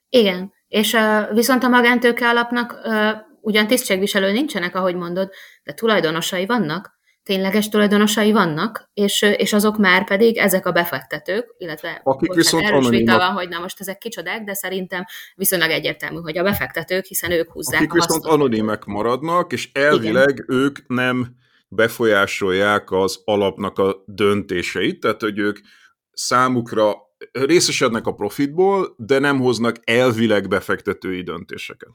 Igen, 0.08 0.52
és 0.68 0.92
uh, 0.92 1.34
viszont 1.34 1.64
a 1.64 1.68
magántőke 1.68 2.28
alapnak 2.28 2.80
uh, 2.84 3.10
ugyan 3.40 3.66
tisztségviselő 3.66 4.32
nincsenek, 4.32 4.74
ahogy 4.74 4.94
mondod, 4.94 5.30
de 5.64 5.74
tulajdonosai 5.74 6.46
vannak, 6.46 7.00
tényleges 7.22 7.68
tulajdonosai 7.68 8.32
vannak, 8.32 8.90
és, 8.94 9.22
és 9.22 9.52
azok 9.52 9.78
már 9.78 10.04
pedig 10.04 10.36
ezek 10.36 10.66
a 10.66 10.72
befektetők, 10.72 11.54
illetve 11.58 12.00
akik 12.04 12.34
viszont 12.34 12.64
erős 12.64 12.88
vita 12.88 13.16
van, 13.16 13.32
hogy 13.32 13.48
na 13.48 13.58
most 13.58 13.80
ezek 13.80 13.98
kicsodák, 13.98 14.44
de 14.44 14.54
szerintem 14.54 15.04
viszonylag 15.34 15.70
egyértelmű, 15.70 16.20
hogy 16.20 16.38
a 16.38 16.42
befektetők, 16.42 17.04
hiszen 17.04 17.30
ők 17.30 17.50
húzzák 17.50 17.80
akik 17.80 17.90
a 17.90 17.94
viszont 17.94 18.24
anonimek 18.24 18.84
maradnak, 18.84 19.52
és 19.52 19.72
elvileg 19.72 20.30
Igen. 20.30 20.46
ők 20.48 20.88
nem 20.88 21.36
befolyásolják 21.68 22.90
az 22.90 23.20
alapnak 23.24 23.78
a 23.78 24.02
döntéseit, 24.06 25.00
tehát 25.00 25.20
hogy 25.20 25.38
ők 25.38 25.58
számukra 26.12 26.94
részesednek 27.32 28.06
a 28.06 28.14
profitból, 28.14 28.94
de 28.98 29.18
nem 29.18 29.38
hoznak 29.38 29.76
elvileg 29.84 30.48
befektetői 30.48 31.22
döntéseket. 31.22 31.90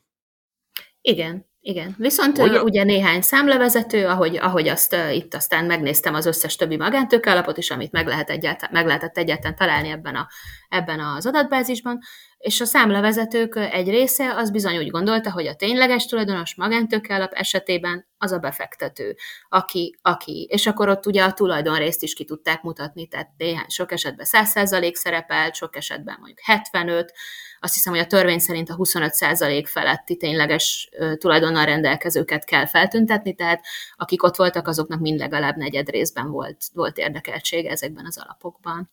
Igen, 1.01 1.45
igen, 1.67 1.95
viszont 1.97 2.37
Olyan? 2.37 2.63
ugye 2.63 2.83
néhány 2.83 3.21
számlevezető, 3.21 4.05
ahogy, 4.05 4.37
ahogy 4.37 4.67
azt 4.67 4.93
uh, 4.93 5.15
itt 5.15 5.33
aztán 5.33 5.65
megnéztem 5.65 6.13
az 6.13 6.25
összes 6.25 6.55
többi 6.55 6.77
magántőkealapot 6.77 7.57
is, 7.57 7.71
amit 7.71 7.91
meg, 7.91 8.07
lehet 8.07 8.29
egyáltalán, 8.29 8.73
meg 8.73 8.85
lehetett 8.85 9.17
egyáltalán 9.17 9.55
találni 9.55 9.89
ebben, 9.89 10.15
a, 10.15 10.27
ebben 10.69 10.99
az 10.99 11.25
adatbázisban, 11.25 11.99
és 12.37 12.61
a 12.61 12.65
számlevezetők 12.65 13.55
egy 13.55 13.89
része 13.89 14.33
az 14.35 14.51
bizony 14.51 14.77
úgy 14.77 14.89
gondolta, 14.89 15.31
hogy 15.31 15.47
a 15.47 15.55
tényleges 15.55 16.05
tulajdonos 16.05 16.55
magántőkealap 16.55 17.31
esetében 17.33 18.07
az 18.17 18.31
a 18.31 18.37
befektető, 18.37 19.15
aki, 19.49 19.97
aki, 20.01 20.47
és 20.51 20.67
akkor 20.67 20.89
ott 20.89 21.05
ugye 21.05 21.23
a 21.23 21.33
tulajdonrészt 21.33 22.03
is 22.03 22.13
ki 22.13 22.25
tudták 22.25 22.61
mutatni, 22.61 23.07
tehát 23.07 23.29
néhány 23.37 23.67
sok 23.67 23.91
esetben 23.91 24.25
100% 24.29 24.93
szerepelt, 24.93 25.55
sok 25.55 25.75
esetben 25.75 26.15
mondjuk 26.17 26.39
75, 26.41 27.13
azt 27.59 27.73
hiszem, 27.73 27.93
hogy 27.93 28.01
a 28.01 28.07
törvény 28.07 28.39
szerint 28.39 28.69
a 28.69 28.75
25% 28.75 29.63
feletti 29.67 30.17
tényleges 30.17 30.89
tulajdonnal 31.17 31.65
rendelkezőket 31.65 32.45
kell 32.45 32.65
feltüntetni, 32.65 33.35
tehát 33.35 33.65
akik 33.95 34.23
ott 34.23 34.35
voltak, 34.35 34.67
azoknak 34.67 34.99
mind 34.99 35.19
legalább 35.19 35.55
negyed 35.55 35.89
részben 35.89 36.31
volt, 36.31 36.57
volt 36.73 36.97
érdekeltsége 36.97 37.69
ezekben 37.69 38.05
az 38.05 38.17
alapokban. 38.17 38.91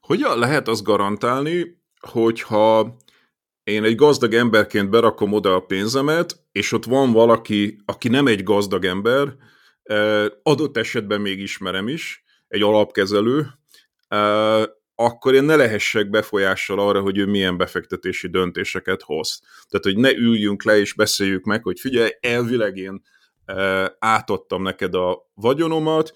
Hogyan 0.00 0.38
lehet 0.38 0.68
azt 0.68 0.82
garantálni, 0.82 1.76
hogyha 2.00 2.96
én 3.62 3.84
egy 3.84 3.94
gazdag 3.94 4.34
emberként 4.34 4.90
berakom 4.90 5.32
oda 5.32 5.54
a 5.54 5.60
pénzemet, 5.60 6.40
és 6.52 6.72
ott 6.72 6.84
van 6.84 7.12
valaki, 7.12 7.78
aki 7.84 8.08
nem 8.08 8.26
egy 8.26 8.42
gazdag 8.42 8.84
ember, 8.84 9.36
adott 10.42 10.76
esetben 10.76 11.20
még 11.20 11.40
ismerem 11.40 11.88
is, 11.88 12.24
egy 12.48 12.62
alapkezelő, 12.62 13.46
akkor 14.94 15.34
én 15.34 15.44
ne 15.44 15.56
lehessek 15.56 16.10
befolyással 16.10 16.78
arra, 16.78 17.00
hogy 17.00 17.18
ő 17.18 17.26
milyen 17.26 17.56
befektetési 17.56 18.28
döntéseket 18.28 19.02
hoz. 19.02 19.40
Tehát, 19.68 19.84
hogy 19.84 19.96
ne 19.96 20.12
üljünk 20.12 20.64
le 20.64 20.78
és 20.78 20.94
beszéljük 20.94 21.44
meg, 21.44 21.62
hogy 21.62 21.80
figyelj, 21.80 22.10
elvileg 22.20 22.76
én 22.76 23.02
e, 23.44 23.96
átadtam 23.98 24.62
neked 24.62 24.94
a 24.94 25.30
vagyonomat, 25.34 26.12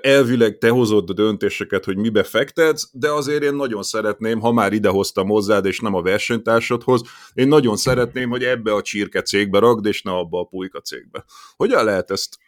elvileg 0.00 0.58
te 0.58 0.68
hozod 0.68 1.10
a 1.10 1.12
döntéseket, 1.12 1.84
hogy 1.84 1.96
mibe 1.96 2.22
fektetsz, 2.22 2.88
de 2.92 3.10
azért 3.10 3.42
én 3.42 3.54
nagyon 3.54 3.82
szeretném, 3.82 4.40
ha 4.40 4.52
már 4.52 4.72
idehoztam 4.72 5.28
hozzád, 5.28 5.64
és 5.64 5.80
nem 5.80 5.94
a 5.94 6.02
versenytársadhoz, 6.02 7.02
én 7.34 7.48
nagyon 7.48 7.76
szeretném, 7.76 8.30
hogy 8.30 8.44
ebbe 8.44 8.72
a 8.72 8.82
csirke 8.82 9.22
cégbe 9.22 9.58
ragd, 9.58 9.86
és 9.86 10.02
ne 10.02 10.10
abba 10.10 10.40
a 10.40 10.44
pulyka 10.44 10.80
cégbe. 10.80 11.24
Hogyan 11.56 11.84
lehet 11.84 12.10
ezt 12.10 12.38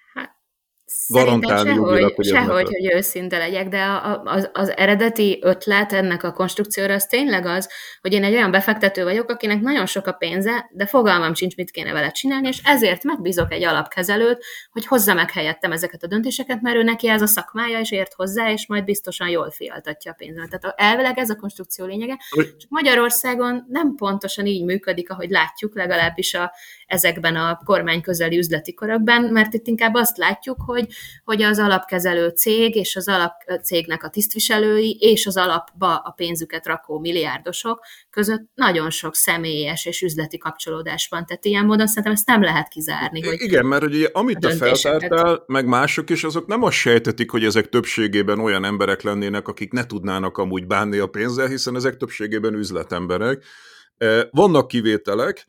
garantálni 1.08 1.74
jogilag, 1.74 2.14
hogy 2.14 2.26
sehogy, 2.26 2.64
hogy 2.64 2.92
őszinte 2.94 3.38
legyek, 3.38 3.68
de 3.68 4.00
az, 4.24 4.50
az 4.52 4.76
eredeti 4.76 5.38
ötlet 5.42 5.92
ennek 5.92 6.22
a 6.22 6.32
konstrukcióra 6.32 6.94
az 6.94 7.06
tényleg 7.06 7.46
az, 7.46 7.68
hogy 8.00 8.12
én 8.12 8.24
egy 8.24 8.34
olyan 8.34 8.50
befektető 8.50 9.04
vagyok, 9.04 9.30
akinek 9.30 9.60
nagyon 9.60 9.86
sok 9.86 10.06
a 10.06 10.12
pénze, 10.12 10.70
de 10.72 10.86
fogalmam 10.86 11.34
sincs, 11.34 11.56
mit 11.56 11.70
kéne 11.70 11.92
vele 11.92 12.10
csinálni, 12.10 12.48
és 12.48 12.60
ezért 12.64 13.02
megbízok 13.02 13.52
egy 13.52 13.64
alapkezelőt, 13.64 14.44
hogy 14.70 14.86
hozza 14.86 15.14
meg 15.14 15.30
helyettem 15.30 15.72
ezeket 15.72 16.02
a 16.02 16.06
döntéseket, 16.06 16.60
mert 16.60 16.76
ő 16.76 16.82
neki 16.82 17.08
ez 17.08 17.22
a 17.22 17.26
szakmája, 17.26 17.78
és 17.78 17.92
ért 17.92 18.14
hozzá, 18.14 18.50
és 18.50 18.66
majd 18.66 18.84
biztosan 18.84 19.28
jól 19.28 19.50
fialtatja 19.50 20.12
a 20.12 20.14
pénzemet. 20.18 20.60
Tehát 20.60 20.80
elvileg 20.80 21.18
ez 21.18 21.30
a 21.30 21.36
konstrukció 21.36 21.84
lényege. 21.84 22.16
Csak 22.34 22.68
Magyarországon 22.68 23.66
nem 23.68 23.94
pontosan 23.94 24.46
így 24.46 24.64
működik, 24.64 25.10
ahogy 25.10 25.30
látjuk, 25.30 25.74
legalábbis 25.74 26.34
a, 26.34 26.52
ezekben 26.88 27.36
a 27.36 27.60
kormány 27.64 28.00
közeli 28.00 28.38
üzleti 28.38 28.74
körökben, 28.74 29.22
mert 29.22 29.54
itt 29.54 29.66
inkább 29.66 29.94
azt 29.94 30.16
látjuk, 30.16 30.56
hogy, 30.66 30.86
hogy 31.24 31.42
az 31.42 31.58
alapkezelő 31.58 32.28
cég 32.28 32.74
és 32.74 32.96
az 32.96 33.08
alapcégnek 33.08 34.02
a 34.04 34.08
tisztviselői 34.08 34.96
és 35.00 35.26
az 35.26 35.36
alapba 35.36 35.96
a 35.96 36.10
pénzüket 36.10 36.66
rakó 36.66 36.98
milliárdosok 36.98 37.80
között 38.10 38.50
nagyon 38.54 38.90
sok 38.90 39.14
személyes 39.14 39.86
és 39.86 40.02
üzleti 40.02 40.38
kapcsolódás 40.38 41.08
van. 41.10 41.26
Tehát 41.26 41.44
ilyen 41.44 41.64
módon 41.64 41.86
szerintem 41.86 42.12
ezt 42.12 42.26
nem 42.26 42.42
lehet 42.42 42.68
kizárni. 42.68 43.22
Hogy 43.22 43.40
Igen, 43.40 43.66
mert 43.66 43.82
ugye 43.82 44.08
amit 44.12 44.44
a 44.44 44.50
feltártál, 44.50 45.42
meg 45.46 45.66
mások 45.66 46.10
is, 46.10 46.24
azok 46.24 46.46
nem 46.46 46.62
azt 46.62 46.76
sejtetik, 46.76 47.30
hogy 47.30 47.44
ezek 47.44 47.68
többségében 47.68 48.38
olyan 48.38 48.64
emberek 48.64 49.02
lennének, 49.02 49.48
akik 49.48 49.72
ne 49.72 49.86
tudnának 49.86 50.38
amúgy 50.38 50.66
bánni 50.66 50.98
a 50.98 51.06
pénzzel, 51.06 51.46
hiszen 51.46 51.76
ezek 51.76 51.96
többségében 51.96 52.54
üzletemberek. 52.54 53.44
Vannak 54.30 54.68
kivételek, 54.68 55.46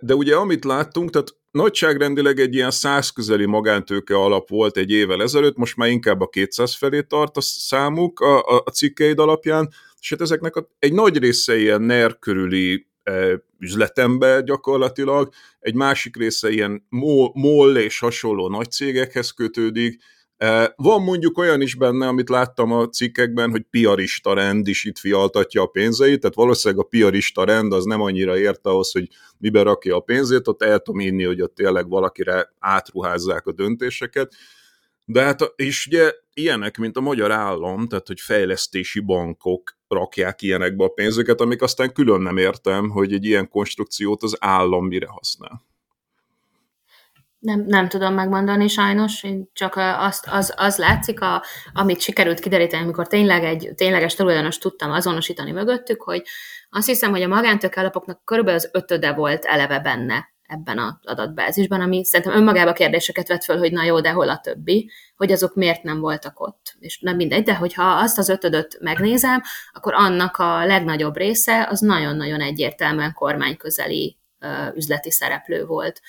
de 0.00 0.14
ugye 0.14 0.36
amit 0.36 0.64
láttunk, 0.64 1.10
tehát 1.10 1.36
nagyságrendileg 1.50 2.38
egy 2.38 2.54
ilyen 2.54 2.70
száz 2.70 3.10
közeli 3.10 3.46
magántőke 3.46 4.16
alap 4.16 4.48
volt 4.48 4.76
egy 4.76 4.90
évvel 4.90 5.22
ezelőtt, 5.22 5.56
most 5.56 5.76
már 5.76 5.88
inkább 5.88 6.20
a 6.20 6.28
200 6.28 6.74
felé 6.74 7.00
tart 7.00 7.36
a 7.36 7.40
számuk 7.40 8.20
a, 8.20 8.38
a, 8.38 8.62
a 8.64 8.70
cikkeid 8.70 9.18
alapján, 9.18 9.68
és 10.00 10.10
hát 10.10 10.20
ezeknek 10.20 10.56
a, 10.56 10.68
egy 10.78 10.92
nagy 10.92 11.18
része 11.18 11.58
ilyen 11.58 11.82
NER 11.82 12.18
körüli 12.18 12.86
e, 13.02 13.42
üzletember 13.58 14.44
gyakorlatilag, 14.44 15.32
egy 15.60 15.74
másik 15.74 16.16
része 16.16 16.50
ilyen 16.50 16.86
MOL 17.32 17.76
és 17.76 17.98
hasonló 17.98 18.48
nagy 18.48 18.70
cégekhez 18.70 19.30
kötődik, 19.30 20.02
van 20.76 21.02
mondjuk 21.02 21.38
olyan 21.38 21.60
is 21.60 21.74
benne, 21.74 22.06
amit 22.06 22.28
láttam 22.28 22.72
a 22.72 22.88
cikkekben, 22.88 23.50
hogy 23.50 23.62
piarista 23.70 24.34
rend 24.34 24.68
is 24.68 24.84
itt 24.84 24.98
fialtatja 24.98 25.62
a 25.62 25.66
pénzeit, 25.66 26.20
tehát 26.20 26.36
valószínűleg 26.36 26.84
a 26.84 26.88
piarista 26.88 27.44
rend 27.44 27.72
az 27.72 27.84
nem 27.84 28.00
annyira 28.00 28.38
ért 28.38 28.66
ahhoz, 28.66 28.92
hogy 28.92 29.08
mibe 29.38 29.62
rakja 29.62 29.96
a 29.96 30.00
pénzét, 30.00 30.48
ott 30.48 30.62
el 30.62 30.78
tudom 30.78 31.00
inni, 31.00 31.24
hogy 31.24 31.42
ott 31.42 31.54
tényleg 31.54 31.88
valakire 31.88 32.52
átruházzák 32.58 33.46
a 33.46 33.52
döntéseket. 33.52 34.34
De 35.04 35.22
hát, 35.22 35.52
és 35.56 35.86
ugye 35.86 36.12
ilyenek, 36.34 36.78
mint 36.78 36.96
a 36.96 37.00
magyar 37.00 37.30
állam, 37.30 37.88
tehát 37.88 38.06
hogy 38.06 38.20
fejlesztési 38.20 39.00
bankok 39.00 39.76
rakják 39.88 40.42
ilyenekbe 40.42 40.84
a 40.84 40.88
pénzeket, 40.88 41.40
amik 41.40 41.62
aztán 41.62 41.92
külön 41.92 42.20
nem 42.20 42.36
értem, 42.36 42.90
hogy 42.90 43.12
egy 43.12 43.24
ilyen 43.24 43.48
konstrukciót 43.48 44.22
az 44.22 44.36
állam 44.40 44.86
mire 44.86 45.06
használ. 45.08 45.62
Nem, 47.42 47.64
nem 47.66 47.88
tudom 47.88 48.14
megmondani 48.14 48.68
sajnos, 48.68 49.26
csak 49.52 49.76
azt, 49.76 50.26
az, 50.30 50.54
az 50.56 50.76
látszik, 50.76 51.20
a, 51.20 51.44
amit 51.72 52.00
sikerült 52.00 52.40
kideríteni, 52.40 52.82
amikor 52.82 53.06
tényleg 53.06 53.44
egy 53.44 53.70
tényleges 53.74 54.14
tulajdonos 54.14 54.58
tudtam 54.58 54.90
azonosítani 54.90 55.50
mögöttük, 55.50 56.02
hogy 56.02 56.22
azt 56.70 56.86
hiszem, 56.86 57.10
hogy 57.10 57.22
a 57.22 57.28
magántők 57.28 57.76
alapoknak 57.76 58.24
körülbelül 58.24 58.58
az 58.58 58.70
ötöde 58.72 59.12
volt 59.12 59.44
eleve 59.44 59.80
benne 59.80 60.32
ebben 60.46 60.78
az 60.78 60.92
adatbázisban, 61.02 61.80
ami 61.80 62.04
szerintem 62.04 62.36
önmagában 62.36 62.74
kérdéseket 62.74 63.28
vet 63.28 63.44
föl, 63.44 63.58
hogy 63.58 63.72
na 63.72 63.82
jó, 63.82 64.00
de 64.00 64.10
hol 64.10 64.28
a 64.28 64.40
többi, 64.40 64.90
hogy 65.16 65.32
azok 65.32 65.54
miért 65.54 65.82
nem 65.82 66.00
voltak 66.00 66.40
ott. 66.40 66.76
És 66.78 67.00
nem 67.00 67.16
mindegy, 67.16 67.42
de 67.42 67.54
hogyha 67.54 67.84
azt 67.84 68.18
az 68.18 68.28
ötödöt 68.28 68.78
megnézem, 68.80 69.42
akkor 69.72 69.94
annak 69.94 70.36
a 70.36 70.66
legnagyobb 70.66 71.16
része 71.16 71.66
az 71.70 71.80
nagyon-nagyon 71.80 72.40
egyértelműen 72.40 73.12
kormányközeli 73.12 74.18
üzleti 74.74 75.10
szereplő 75.10 75.64
volt 75.64 76.00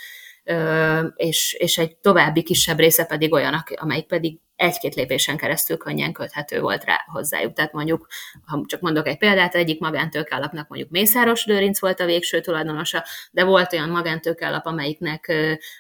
és, 1.16 1.56
és 1.60 1.78
egy 1.78 1.96
további 1.96 2.44
kisebb 2.44 2.80
része 2.80 3.06
pedig 3.06 3.34
olyan, 3.34 3.64
amelyik 3.76 4.06
pedig 4.06 4.40
egy-két 4.56 4.96
lépésen 4.96 5.38
keresztül 5.38 5.78
könnyen 5.78 6.14
köthető 6.14 6.60
volt 6.60 6.84
rá 6.84 7.06
hozzájuk. 7.06 7.54
Tehát 7.54 7.74
mondjuk, 7.74 8.08
ha 8.46 8.64
csak 8.66 8.82
mondok 8.82 9.08
egy 9.08 9.18
példát, 9.18 9.56
egyik 9.56 9.80
magántőkealapnak 9.80 10.68
mondjuk 10.68 10.92
Mészáros 10.92 11.46
Lőrinc 11.46 11.80
volt 11.80 12.00
a 12.00 12.06
végső 12.06 12.42
tulajdonosa, 12.42 13.04
de 13.32 13.44
volt 13.44 13.74
olyan 13.74 13.90
magántőkealap, 13.90 14.66
amelyiknek, 14.66 15.34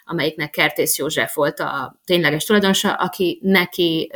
amelyiknek 0.04 0.49
Kertész 0.49 0.97
József 0.97 1.36
volt 1.36 1.60
a 1.60 1.99
tényleges 2.06 2.43
tulajdonosa, 2.43 2.93
aki 2.93 3.39
neki 3.41 4.12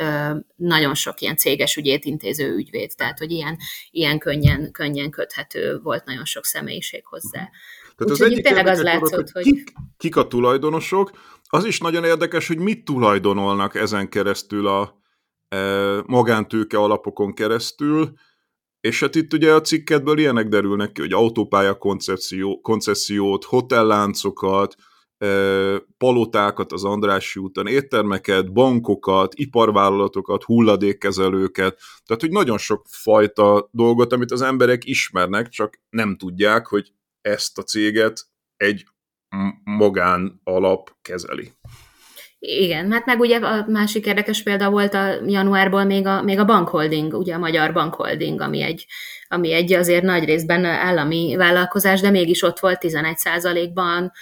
nagyon 0.56 0.94
sok 0.94 1.20
ilyen 1.20 1.36
céges 1.36 1.76
ügyét 1.76 2.04
intéző 2.04 2.54
ügyvéd, 2.54 2.90
tehát 2.96 3.18
hogy 3.18 3.30
ilyen, 3.30 3.56
ilyen 3.90 4.18
könnyen, 4.18 4.72
könnyen 4.72 5.10
köthető 5.10 5.78
volt 5.82 6.04
nagyon 6.04 6.24
sok 6.24 6.44
személyiség 6.44 7.06
hozzá. 7.06 7.50
Tehát 7.98 8.12
az 8.12 8.22
egyik 8.22 8.44
tényleg 8.44 8.66
az 8.66 8.82
látszott, 8.82 9.30
hogy... 9.30 9.42
Kik, 9.42 9.72
kik 9.96 10.16
a 10.16 10.26
tulajdonosok, 10.26 11.10
az 11.48 11.64
is 11.64 11.78
nagyon 11.78 12.04
érdekes, 12.04 12.46
hogy 12.46 12.58
mit 12.58 12.84
tulajdonolnak 12.84 13.74
ezen 13.74 14.08
keresztül 14.08 14.66
a 14.66 15.00
e, 15.48 15.58
magántőke 16.06 16.78
alapokon 16.78 17.34
keresztül, 17.34 18.12
és 18.80 19.00
hát 19.00 19.14
itt 19.14 19.32
ugye 19.32 19.54
a 19.54 19.60
cikketből 19.60 20.18
ilyenek 20.18 20.48
derülnek 20.48 20.92
ki, 20.92 21.00
hogy 21.00 21.12
autópálya 21.12 21.78
koncepció, 21.78 22.60
koncesziót, 22.60 23.44
hotelláncokat, 23.44 24.74
e, 25.18 25.28
palotákat 25.96 26.72
az 26.72 26.84
Andrássy 26.84 27.40
úton, 27.40 27.66
éttermeket, 27.66 28.52
bankokat, 28.52 29.34
iparvállalatokat, 29.34 30.42
hulladékkezelőket, 30.42 31.78
tehát 32.06 32.22
hogy 32.22 32.30
nagyon 32.30 32.58
sok 32.58 32.86
fajta 32.88 33.68
dolgot, 33.72 34.12
amit 34.12 34.32
az 34.32 34.42
emberek 34.42 34.84
ismernek, 34.84 35.48
csak 35.48 35.80
nem 35.90 36.16
tudják, 36.16 36.66
hogy 36.66 36.92
ezt 37.28 37.58
a 37.58 37.62
céget 37.62 38.20
egy 38.56 38.84
magán 39.64 40.40
alap 40.44 40.90
kezeli. 41.02 41.52
Igen, 42.38 42.92
hát 42.92 43.06
meg 43.06 43.20
ugye 43.20 43.38
a 43.38 43.66
másik 43.68 44.06
érdekes 44.06 44.42
példa 44.42 44.70
volt 44.70 44.94
a 44.94 45.06
januárból 45.26 45.84
még 45.84 46.06
a, 46.06 46.22
még 46.22 46.38
a 46.38 46.44
bankholding, 46.44 47.14
ugye 47.14 47.34
a 47.34 47.38
magyar 47.38 47.72
bankholding, 47.72 48.40
ami 48.40 48.62
egy, 48.62 48.86
ami 49.28 49.52
egy 49.52 49.72
azért 49.72 50.02
nagy 50.02 50.24
részben 50.24 50.64
állami 50.64 51.34
vállalkozás, 51.36 52.00
de 52.00 52.10
mégis 52.10 52.42
ott 52.42 52.58
volt 52.58 52.78
11% 52.80 53.70
ban 53.74 54.12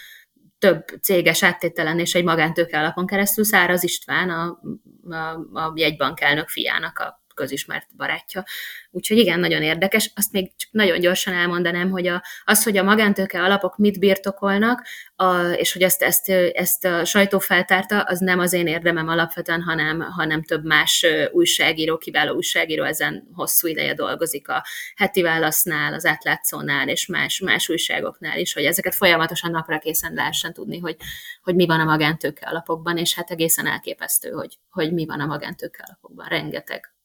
több 0.58 0.84
céges 1.02 1.42
áttételen 1.42 1.98
és 1.98 2.14
egy 2.14 2.24
magántőke 2.24 2.78
alapon 2.78 3.06
keresztül 3.06 3.44
Száraz 3.44 3.82
István, 3.82 4.30
a, 4.30 4.60
a, 5.08 5.60
a 5.60 5.72
jegybank 5.74 6.20
elnök 6.20 6.48
fiának 6.48 6.98
a 6.98 7.24
közismert 7.36 7.96
barátja. 7.96 8.44
Úgyhogy 8.90 9.18
igen, 9.18 9.40
nagyon 9.40 9.62
érdekes. 9.62 10.12
Azt 10.14 10.32
még 10.32 10.56
csak 10.56 10.70
nagyon 10.72 11.00
gyorsan 11.00 11.34
elmondanám, 11.34 11.90
hogy 11.90 12.06
a, 12.06 12.22
az, 12.44 12.62
hogy 12.62 12.76
a 12.76 12.82
magántőke 12.82 13.42
alapok 13.42 13.76
mit 13.76 13.98
birtokolnak, 13.98 14.86
a, 15.16 15.40
és 15.40 15.72
hogy 15.72 15.82
ezt, 15.82 16.02
ezt, 16.02 16.28
ezt 16.52 16.84
a 16.84 17.04
sajtó 17.04 17.38
feltárta, 17.38 18.00
az 18.00 18.18
nem 18.18 18.38
az 18.38 18.52
én 18.52 18.66
érdemem 18.66 19.08
alapvetően, 19.08 19.62
hanem, 19.62 20.00
hanem 20.00 20.42
több 20.42 20.64
más 20.64 21.06
újságíró, 21.32 21.98
kiváló 21.98 22.34
újságíró 22.34 22.84
ezen 22.84 23.28
hosszú 23.32 23.68
ideje 23.68 23.94
dolgozik 23.94 24.48
a 24.48 24.64
heti 24.94 25.22
válasznál, 25.22 25.94
az 25.94 26.04
átlátszónál 26.04 26.88
és 26.88 27.06
más, 27.06 27.40
más 27.40 27.68
újságoknál 27.68 28.38
is, 28.38 28.52
hogy 28.52 28.64
ezeket 28.64 28.94
folyamatosan 28.94 29.50
napra 29.50 29.78
készen 29.78 30.14
lehessen 30.14 30.52
tudni, 30.52 30.78
hogy, 30.78 30.96
hogy 31.42 31.54
mi 31.54 31.66
van 31.66 31.80
a 31.80 31.84
magántőke 31.84 32.46
alapokban, 32.46 32.96
és 32.96 33.14
hát 33.14 33.30
egészen 33.30 33.66
elképesztő, 33.66 34.30
hogy, 34.30 34.58
hogy 34.70 34.92
mi 34.92 35.06
van 35.06 35.20
a 35.20 35.26
magántőke 35.26 35.84
alapokban. 35.86 36.26
Rengeteg 36.28 36.95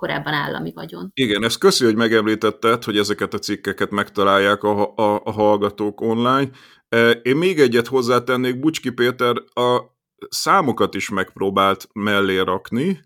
korábban 0.00 0.32
állami 0.32 0.72
vagyon. 0.72 1.10
Igen, 1.14 1.44
ezt 1.44 1.58
köszi, 1.58 1.84
hogy 1.84 1.96
megemlítetted, 1.96 2.84
hogy 2.84 2.98
ezeket 2.98 3.34
a 3.34 3.38
cikkeket 3.38 3.90
megtalálják 3.90 4.62
a, 4.62 4.94
a, 4.94 5.20
a 5.24 5.30
hallgatók 5.30 6.00
online. 6.00 6.50
E, 6.88 7.10
én 7.10 7.36
még 7.36 7.60
egyet 7.60 7.86
hozzátennék, 7.86 8.60
Bucski 8.60 8.90
Péter 8.90 9.36
a 9.54 9.80
számokat 10.28 10.94
is 10.94 11.08
megpróbált 11.08 11.88
mellé 11.92 12.38
rakni, 12.38 13.00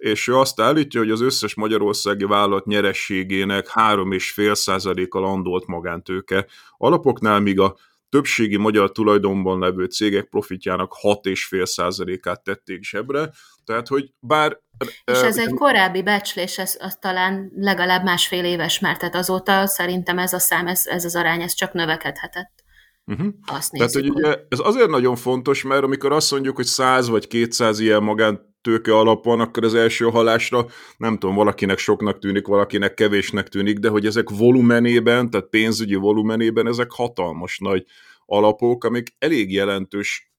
és 0.00 0.28
ő 0.28 0.36
azt 0.36 0.60
állítja, 0.60 1.00
hogy 1.00 1.10
az 1.10 1.20
összes 1.20 1.54
magyarországi 1.54 2.24
vállalat 2.24 2.66
nyerességének 2.66 3.70
3,5%-a 3.74 5.18
landolt 5.18 5.66
magántőke 5.66 6.46
alapoknál, 6.76 7.40
míg 7.40 7.60
a 7.60 7.76
többségi 8.08 8.56
magyar 8.56 8.92
tulajdonban 8.92 9.58
levő 9.58 9.84
cégek 9.84 10.28
profitjának 10.28 10.92
6,5%-át 11.02 12.42
tették 12.42 12.82
zsebre, 12.82 13.30
tehát 13.64 13.88
hogy 13.88 14.12
bár... 14.20 14.58
És 15.04 15.20
ez 15.20 15.38
egy 15.38 15.54
korábbi 15.54 16.02
becslés, 16.02 16.58
ez 16.58 16.76
az 16.80 16.96
talán 17.00 17.52
legalább 17.56 18.04
másfél 18.04 18.44
éves, 18.44 18.78
mert 18.78 18.98
tehát 18.98 19.14
azóta 19.14 19.66
szerintem 19.66 20.18
ez 20.18 20.32
a 20.32 20.38
szám, 20.38 20.66
ez, 20.66 20.86
ez 20.86 21.04
az 21.04 21.16
arány, 21.16 21.42
ez 21.42 21.54
csak 21.54 21.72
növekedhetett. 21.72 22.64
Uh-huh. 23.06 23.26
Azt 23.46 23.72
Tehát, 23.72 23.92
hogy 23.92 24.10
ugye, 24.10 24.36
ez 24.48 24.58
azért 24.62 24.88
nagyon 24.88 25.16
fontos, 25.16 25.62
mert 25.62 25.82
amikor 25.82 26.12
azt 26.12 26.30
mondjuk, 26.30 26.56
hogy 26.56 26.64
100 26.64 27.08
vagy 27.08 27.26
200 27.26 27.78
ilyen 27.78 28.02
magántőke 28.02 28.96
alapon, 28.96 29.40
akkor 29.40 29.64
az 29.64 29.74
első 29.74 30.04
halásra 30.04 30.66
nem 30.96 31.18
tudom, 31.18 31.34
valakinek 31.34 31.78
soknak 31.78 32.18
tűnik, 32.18 32.46
valakinek 32.46 32.94
kevésnek 32.94 33.48
tűnik, 33.48 33.78
de 33.78 33.88
hogy 33.88 34.06
ezek 34.06 34.30
volumenében, 34.30 35.30
tehát 35.30 35.46
pénzügyi 35.46 35.94
volumenében 35.94 36.66
ezek 36.66 36.90
hatalmas 36.90 37.58
nagy 37.58 37.84
alapok, 38.26 38.84
amik 38.84 39.14
elég 39.18 39.52
jelentős 39.52 40.33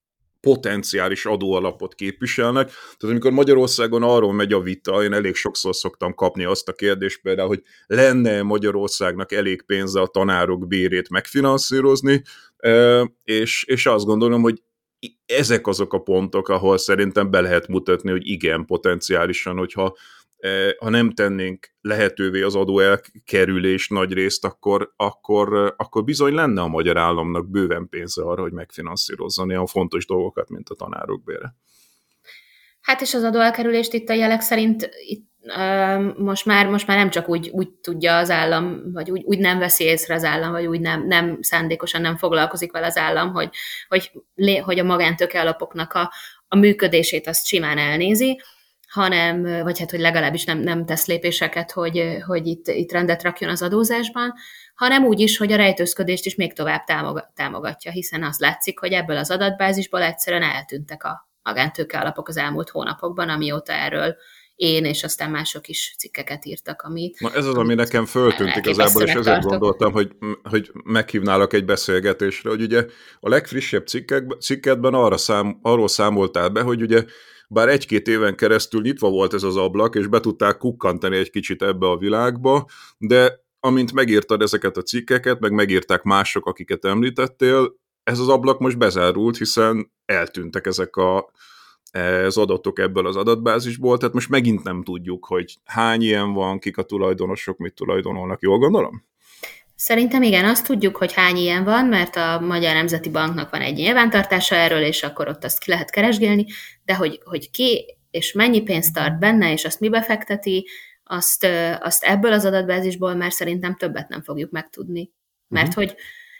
potenciális 0.46 1.26
adóalapot 1.26 1.94
képviselnek. 1.94 2.66
Tehát 2.66 3.14
amikor 3.14 3.30
Magyarországon 3.30 4.02
arról 4.02 4.32
megy 4.32 4.52
a 4.52 4.60
vita, 4.60 5.02
én 5.02 5.12
elég 5.12 5.34
sokszor 5.34 5.74
szoktam 5.74 6.14
kapni 6.14 6.44
azt 6.44 6.68
a 6.68 6.72
kérdést 6.72 7.20
például, 7.22 7.48
hogy 7.48 7.62
lenne 7.86 8.42
Magyarországnak 8.42 9.32
elég 9.32 9.62
pénze 9.62 10.00
a 10.00 10.06
tanárok 10.06 10.66
bérét 10.66 11.08
megfinanszírozni, 11.08 12.22
és, 13.24 13.64
és 13.64 13.86
azt 13.86 14.04
gondolom, 14.04 14.42
hogy 14.42 14.62
ezek 15.26 15.66
azok 15.66 15.92
a 15.92 15.98
pontok, 15.98 16.48
ahol 16.48 16.78
szerintem 16.78 17.30
be 17.30 17.40
lehet 17.40 17.68
mutatni, 17.68 18.10
hogy 18.10 18.28
igen, 18.28 18.64
potenciálisan, 18.64 19.56
hogyha 19.56 19.96
ha 20.78 20.88
nem 20.88 21.10
tennénk 21.10 21.68
lehetővé 21.80 22.42
az 22.42 22.54
adó 22.54 22.78
elkerülés 22.78 23.88
nagy 23.88 24.12
részt, 24.12 24.44
akkor, 24.44 24.92
akkor, 24.96 25.74
akkor 25.76 26.04
bizony 26.04 26.34
lenne 26.34 26.60
a 26.60 26.68
magyar 26.68 26.96
államnak 26.96 27.50
bőven 27.50 27.88
pénze 27.88 28.22
arra, 28.22 28.42
hogy 28.42 28.52
megfinanszírozzon 28.52 29.48
olyan 29.48 29.66
fontos 29.66 30.06
dolgokat, 30.06 30.48
mint 30.48 30.68
a 30.68 30.74
tanárok 30.74 31.24
bére. 31.24 31.54
Hát 32.80 33.00
és 33.00 33.14
az 33.14 33.22
adóelkerülést 33.22 33.92
itt 33.92 34.08
a 34.08 34.12
jelek 34.12 34.40
szerint 34.40 34.90
itt, 35.06 35.24
most, 36.16 36.44
már, 36.44 36.66
most 36.66 36.86
már 36.86 36.96
nem 36.96 37.10
csak 37.10 37.28
úgy, 37.28 37.48
úgy 37.52 37.68
tudja 37.70 38.16
az 38.16 38.30
állam, 38.30 38.92
vagy 38.92 39.10
úgy, 39.10 39.22
úgy 39.24 39.38
nem 39.38 39.58
veszi 39.58 39.84
észre 39.84 40.14
az 40.14 40.24
állam, 40.24 40.50
vagy 40.50 40.66
úgy 40.66 40.80
nem, 40.80 41.06
nem 41.06 41.38
szándékosan 41.40 42.00
nem 42.00 42.16
foglalkozik 42.16 42.72
vele 42.72 42.86
az 42.86 42.96
állam, 42.96 43.32
hogy, 43.32 43.48
hogy, 43.88 44.10
hogy 44.62 44.78
a 44.78 44.84
magántőke 44.84 45.40
alapoknak 45.40 45.92
a, 45.92 46.12
a 46.48 46.56
működését 46.56 47.26
azt 47.26 47.46
simán 47.46 47.78
elnézi, 47.78 48.40
hanem, 48.96 49.62
vagy 49.62 49.78
hát, 49.78 49.90
hogy 49.90 50.00
legalábbis 50.00 50.44
nem, 50.44 50.58
nem 50.58 50.86
tesz 50.86 51.06
lépéseket, 51.06 51.72
hogy, 51.72 52.18
hogy 52.26 52.46
itt, 52.46 52.66
itt 52.66 52.92
rendet 52.92 53.22
rakjon 53.22 53.50
az 53.50 53.62
adózásban, 53.62 54.32
hanem 54.74 55.04
úgy 55.04 55.20
is, 55.20 55.36
hogy 55.36 55.52
a 55.52 55.56
rejtőzködést 55.56 56.26
is 56.26 56.34
még 56.34 56.52
tovább 56.52 56.84
támogatja, 57.34 57.90
hiszen 57.90 58.22
az 58.22 58.38
látszik, 58.38 58.78
hogy 58.78 58.92
ebből 58.92 59.16
az 59.16 59.30
adatbázisból 59.30 60.02
egyszerűen 60.02 60.42
eltűntek 60.42 61.04
a 61.04 61.28
magántőke 61.42 61.98
alapok 61.98 62.28
az 62.28 62.36
elmúlt 62.36 62.68
hónapokban, 62.68 63.28
amióta 63.28 63.72
erről 63.72 64.16
én 64.54 64.84
és 64.84 65.04
aztán 65.04 65.30
mások 65.30 65.68
is 65.68 65.94
cikkeket 65.98 66.44
írtak, 66.44 66.82
amit... 66.82 67.20
Na 67.20 67.32
ez 67.34 67.46
az, 67.46 67.54
ami 67.54 67.74
nekem 67.74 68.04
föltűnt 68.04 68.56
igazából, 68.56 69.02
és 69.02 69.12
ezért 69.12 69.44
gondoltam, 69.44 69.92
hogy, 69.92 70.10
hogy 70.42 70.70
meghívnálok 70.84 71.52
egy 71.52 71.64
beszélgetésre, 71.64 72.50
hogy 72.50 72.62
ugye 72.62 72.84
a 73.20 73.28
legfrissebb 73.28 73.86
cikkek, 73.86 74.24
cikketben 74.40 74.94
arra 74.94 75.16
szám, 75.16 75.58
arról 75.62 75.88
számoltál 75.88 76.48
be, 76.48 76.60
hogy 76.60 76.82
ugye 76.82 77.04
bár 77.48 77.68
egy-két 77.68 78.08
éven 78.08 78.36
keresztül 78.36 78.80
nyitva 78.80 79.10
volt 79.10 79.34
ez 79.34 79.42
az 79.42 79.56
ablak, 79.56 79.94
és 79.94 80.06
be 80.06 80.20
tudták 80.20 80.56
kukkantani 80.56 81.16
egy 81.16 81.30
kicsit 81.30 81.62
ebbe 81.62 81.86
a 81.86 81.96
világba, 81.96 82.66
de 82.98 83.44
amint 83.60 83.92
megírtad 83.92 84.42
ezeket 84.42 84.76
a 84.76 84.82
cikkeket, 84.82 85.40
meg 85.40 85.52
megírták 85.52 86.02
mások, 86.02 86.46
akiket 86.46 86.84
említettél, 86.84 87.74
ez 88.02 88.18
az 88.18 88.28
ablak 88.28 88.58
most 88.58 88.78
bezárult, 88.78 89.36
hiszen 89.36 89.92
eltűntek 90.04 90.66
ezek 90.66 90.96
a 90.96 91.30
az 92.26 92.36
adatok 92.36 92.78
ebből 92.78 93.06
az 93.06 93.16
adatbázisból, 93.16 93.98
tehát 93.98 94.14
most 94.14 94.28
megint 94.28 94.62
nem 94.62 94.82
tudjuk, 94.82 95.26
hogy 95.26 95.58
hány 95.64 96.02
ilyen 96.02 96.32
van, 96.32 96.58
kik 96.58 96.76
a 96.76 96.82
tulajdonosok, 96.82 97.58
mit 97.58 97.74
tulajdonolnak, 97.74 98.40
jól 98.40 98.58
gondolom? 98.58 99.04
Szerintem 99.76 100.22
igen, 100.22 100.44
azt 100.44 100.66
tudjuk, 100.66 100.96
hogy 100.96 101.12
hány 101.12 101.36
ilyen 101.36 101.64
van, 101.64 101.86
mert 101.86 102.16
a 102.16 102.40
Magyar 102.40 102.74
Nemzeti 102.74 103.10
Banknak 103.10 103.50
van 103.50 103.60
egy 103.60 103.74
nyilvántartása 103.74 104.54
erről, 104.54 104.82
és 104.82 105.02
akkor 105.02 105.28
ott 105.28 105.44
azt 105.44 105.58
ki 105.58 105.70
lehet 105.70 105.90
keresgélni, 105.90 106.46
de 106.84 106.94
hogy, 106.94 107.20
hogy 107.24 107.50
ki 107.50 107.96
és 108.10 108.32
mennyi 108.32 108.62
pénzt 108.62 108.94
tart 108.94 109.18
benne, 109.18 109.52
és 109.52 109.64
azt 109.64 109.80
mi 109.80 109.88
befekteti, 109.88 110.66
azt, 111.04 111.46
azt 111.80 112.04
ebből 112.04 112.32
az 112.32 112.44
adatbázisból 112.44 113.14
már 113.14 113.32
szerintem 113.32 113.76
többet 113.76 114.08
nem 114.08 114.22
fogjuk 114.22 114.50
megtudni. 114.50 115.10
Mert 115.48 115.68
uh-huh. 115.68 115.84
hogy 115.84 115.96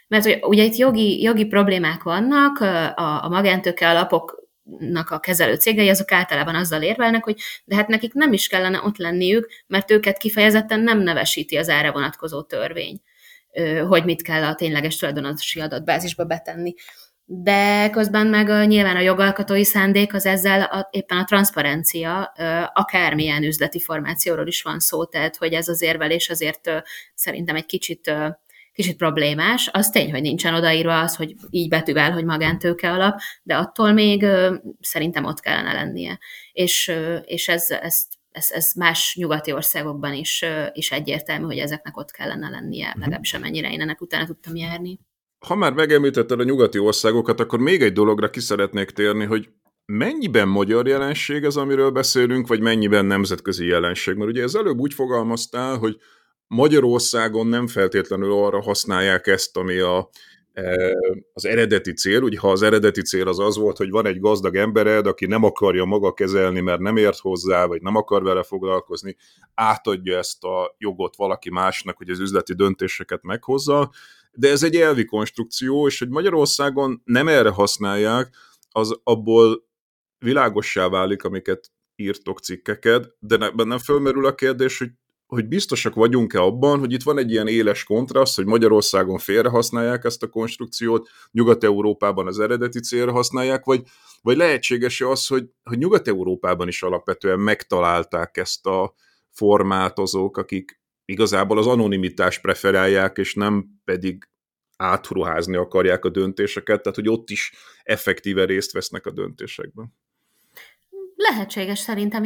mert 0.07 0.23
hogy 0.23 0.39
ugye 0.41 0.63
itt 0.63 0.75
jogi, 0.75 1.21
jogi 1.21 1.45
problémák 1.45 2.03
vannak, 2.03 2.59
a, 2.59 3.23
a 3.23 3.29
magántőke 3.29 3.89
alapoknak 3.89 5.09
a 5.09 5.19
kezelő 5.19 5.55
cégei, 5.55 5.89
azok 5.89 6.11
általában 6.11 6.55
azzal 6.55 6.81
érvelnek, 6.81 7.23
hogy 7.23 7.39
de 7.65 7.75
hát 7.75 7.87
nekik 7.87 8.13
nem 8.13 8.33
is 8.33 8.47
kellene 8.47 8.81
ott 8.83 8.97
lenniük, 8.97 9.47
mert 9.67 9.91
őket 9.91 10.17
kifejezetten 10.17 10.79
nem 10.79 10.99
nevesíti 10.99 11.57
az 11.57 11.69
erre 11.69 11.91
vonatkozó 11.91 12.41
törvény, 12.41 13.01
hogy 13.87 14.03
mit 14.03 14.21
kell 14.21 14.43
a 14.43 14.55
tényleges 14.55 14.95
tulajdonosi 14.95 15.59
adatbázisba 15.59 16.25
betenni. 16.25 16.73
De 17.29 17.89
közben 17.89 18.27
meg 18.27 18.67
nyilván 18.67 18.95
a 18.95 18.99
jogalkatói 18.99 19.63
szándék 19.63 20.13
az 20.13 20.25
ezzel 20.25 20.61
a, 20.61 20.87
éppen 20.91 21.17
a 21.17 21.23
transzparencia, 21.23 22.33
akármilyen 22.73 23.43
üzleti 23.43 23.79
formációról 23.79 24.47
is 24.47 24.61
van 24.61 24.79
szó, 24.79 25.05
tehát 25.05 25.35
hogy 25.35 25.53
ez 25.53 25.67
az 25.67 25.81
érvelés 25.81 26.29
azért 26.29 26.71
szerintem 27.15 27.55
egy 27.55 27.65
kicsit 27.65 28.11
kicsit 28.77 28.97
problémás. 28.97 29.69
Az 29.71 29.89
tény, 29.89 30.11
hogy 30.11 30.21
nincsen 30.21 30.53
odaírva 30.53 30.99
az, 30.99 31.15
hogy 31.15 31.35
így 31.49 31.69
betűvel, 31.69 32.11
hogy 32.11 32.25
magántőke 32.25 32.91
alap, 32.91 33.19
de 33.43 33.55
attól 33.55 33.91
még 33.91 34.25
szerintem 34.79 35.25
ott 35.25 35.39
kellene 35.39 35.73
lennie. 35.73 36.19
És, 36.51 36.91
és 37.23 37.47
ez, 37.47 37.69
ez, 37.69 38.03
ez, 38.37 38.51
ez 38.51 38.71
más 38.75 39.15
nyugati 39.19 39.51
országokban 39.51 40.13
is, 40.13 40.45
is 40.73 40.91
egyértelmű, 40.91 41.45
hogy 41.45 41.57
ezeknek 41.57 41.97
ott 41.97 42.11
kellene 42.11 42.49
lennie, 42.49 42.85
uh-huh. 42.85 43.01
legalábbis 43.01 43.33
amennyire 43.33 43.71
én 43.71 43.81
ennek 43.81 44.01
utána 44.01 44.25
tudtam 44.25 44.55
járni. 44.55 44.99
Ha 45.45 45.55
már 45.55 45.73
megemlítetted 45.73 46.39
a 46.39 46.43
nyugati 46.43 46.77
országokat, 46.79 47.39
akkor 47.39 47.59
még 47.59 47.81
egy 47.81 47.93
dologra 47.93 48.29
ki 48.29 48.39
szeretnék 48.39 48.89
térni, 48.89 49.25
hogy 49.25 49.49
mennyiben 49.85 50.47
magyar 50.47 50.87
jelenség 50.87 51.43
ez, 51.43 51.55
amiről 51.55 51.89
beszélünk, 51.89 52.47
vagy 52.47 52.61
mennyiben 52.61 53.05
nemzetközi 53.05 53.65
jelenség? 53.65 54.15
Mert 54.15 54.29
ugye 54.29 54.43
ez 54.43 54.55
előbb 54.55 54.79
úgy 54.79 54.93
fogalmaztál, 54.93 55.77
hogy 55.77 55.97
Magyarországon 56.47 57.47
nem 57.47 57.67
feltétlenül 57.67 58.31
arra 58.31 58.61
használják 58.61 59.27
ezt, 59.27 59.57
ami 59.57 59.77
a, 59.77 60.09
az 61.33 61.45
eredeti 61.45 61.93
cél. 61.93 62.21
Ugye 62.21 62.39
ha 62.39 62.51
az 62.51 62.61
eredeti 62.61 63.01
cél 63.01 63.27
az 63.27 63.39
az 63.39 63.57
volt, 63.57 63.77
hogy 63.77 63.89
van 63.89 64.05
egy 64.05 64.19
gazdag 64.19 64.55
embered, 64.55 65.07
aki 65.07 65.25
nem 65.25 65.43
akarja 65.43 65.85
maga 65.85 66.13
kezelni, 66.13 66.59
mert 66.59 66.79
nem 66.79 66.97
ért 66.97 67.19
hozzá, 67.19 67.65
vagy 67.65 67.81
nem 67.81 67.95
akar 67.95 68.23
vele 68.23 68.43
foglalkozni, 68.43 69.15
átadja 69.53 70.17
ezt 70.17 70.43
a 70.43 70.75
jogot 70.77 71.15
valaki 71.15 71.49
másnak, 71.49 71.97
hogy 71.97 72.09
az 72.09 72.19
üzleti 72.19 72.53
döntéseket 72.53 73.23
meghozza, 73.23 73.91
de 74.31 74.49
ez 74.49 74.63
egy 74.63 74.75
elvi 74.75 75.05
konstrukció, 75.05 75.87
és 75.87 75.99
hogy 75.99 76.09
Magyarországon 76.09 77.01
nem 77.05 77.27
erre 77.27 77.49
használják, 77.49 78.35
az 78.69 78.99
abból 79.03 79.67
világossá 80.19 80.87
válik, 80.87 81.23
amiket 81.23 81.71
írtok 81.95 82.39
cikkeket, 82.39 83.15
de 83.19 83.49
bennem 83.51 83.77
fölmerül 83.77 84.25
a 84.25 84.35
kérdés, 84.35 84.77
hogy 84.77 84.89
hogy 85.27 85.47
biztosak 85.47 85.93
vagyunk-e 85.93 86.41
abban, 86.41 86.79
hogy 86.79 86.93
itt 86.93 87.03
van 87.03 87.17
egy 87.17 87.31
ilyen 87.31 87.47
éles 87.47 87.83
kontraszt, 87.83 88.35
hogy 88.35 88.45
Magyarországon 88.45 89.17
félre 89.17 89.49
használják 89.49 90.03
ezt 90.03 90.23
a 90.23 90.27
konstrukciót, 90.27 91.09
Nyugat-Európában 91.31 92.27
az 92.27 92.39
eredeti 92.39 92.79
célra 92.79 93.11
használják, 93.11 93.65
vagy, 93.65 93.81
vagy 94.21 94.37
lehetséges-e 94.37 95.09
az, 95.09 95.27
hogy, 95.27 95.49
hogy 95.63 95.77
Nyugat-Európában 95.77 96.67
is 96.67 96.83
alapvetően 96.83 97.39
megtalálták 97.39 98.37
ezt 98.37 98.65
a 98.65 98.93
formát 99.31 99.99
azok, 99.99 100.37
akik 100.37 100.81
igazából 101.05 101.57
az 101.57 101.67
anonimitást 101.67 102.41
preferálják, 102.41 103.17
és 103.17 103.33
nem 103.33 103.65
pedig 103.83 104.29
átruházni 104.77 105.55
akarják 105.55 106.05
a 106.05 106.09
döntéseket, 106.09 106.81
tehát 106.81 106.97
hogy 106.97 107.09
ott 107.09 107.29
is 107.29 107.53
effektíve 107.83 108.45
részt 108.45 108.71
vesznek 108.71 109.05
a 109.05 109.11
döntésekben. 109.11 109.93
Lehetséges 111.17 111.79
szerintem, 111.79 112.23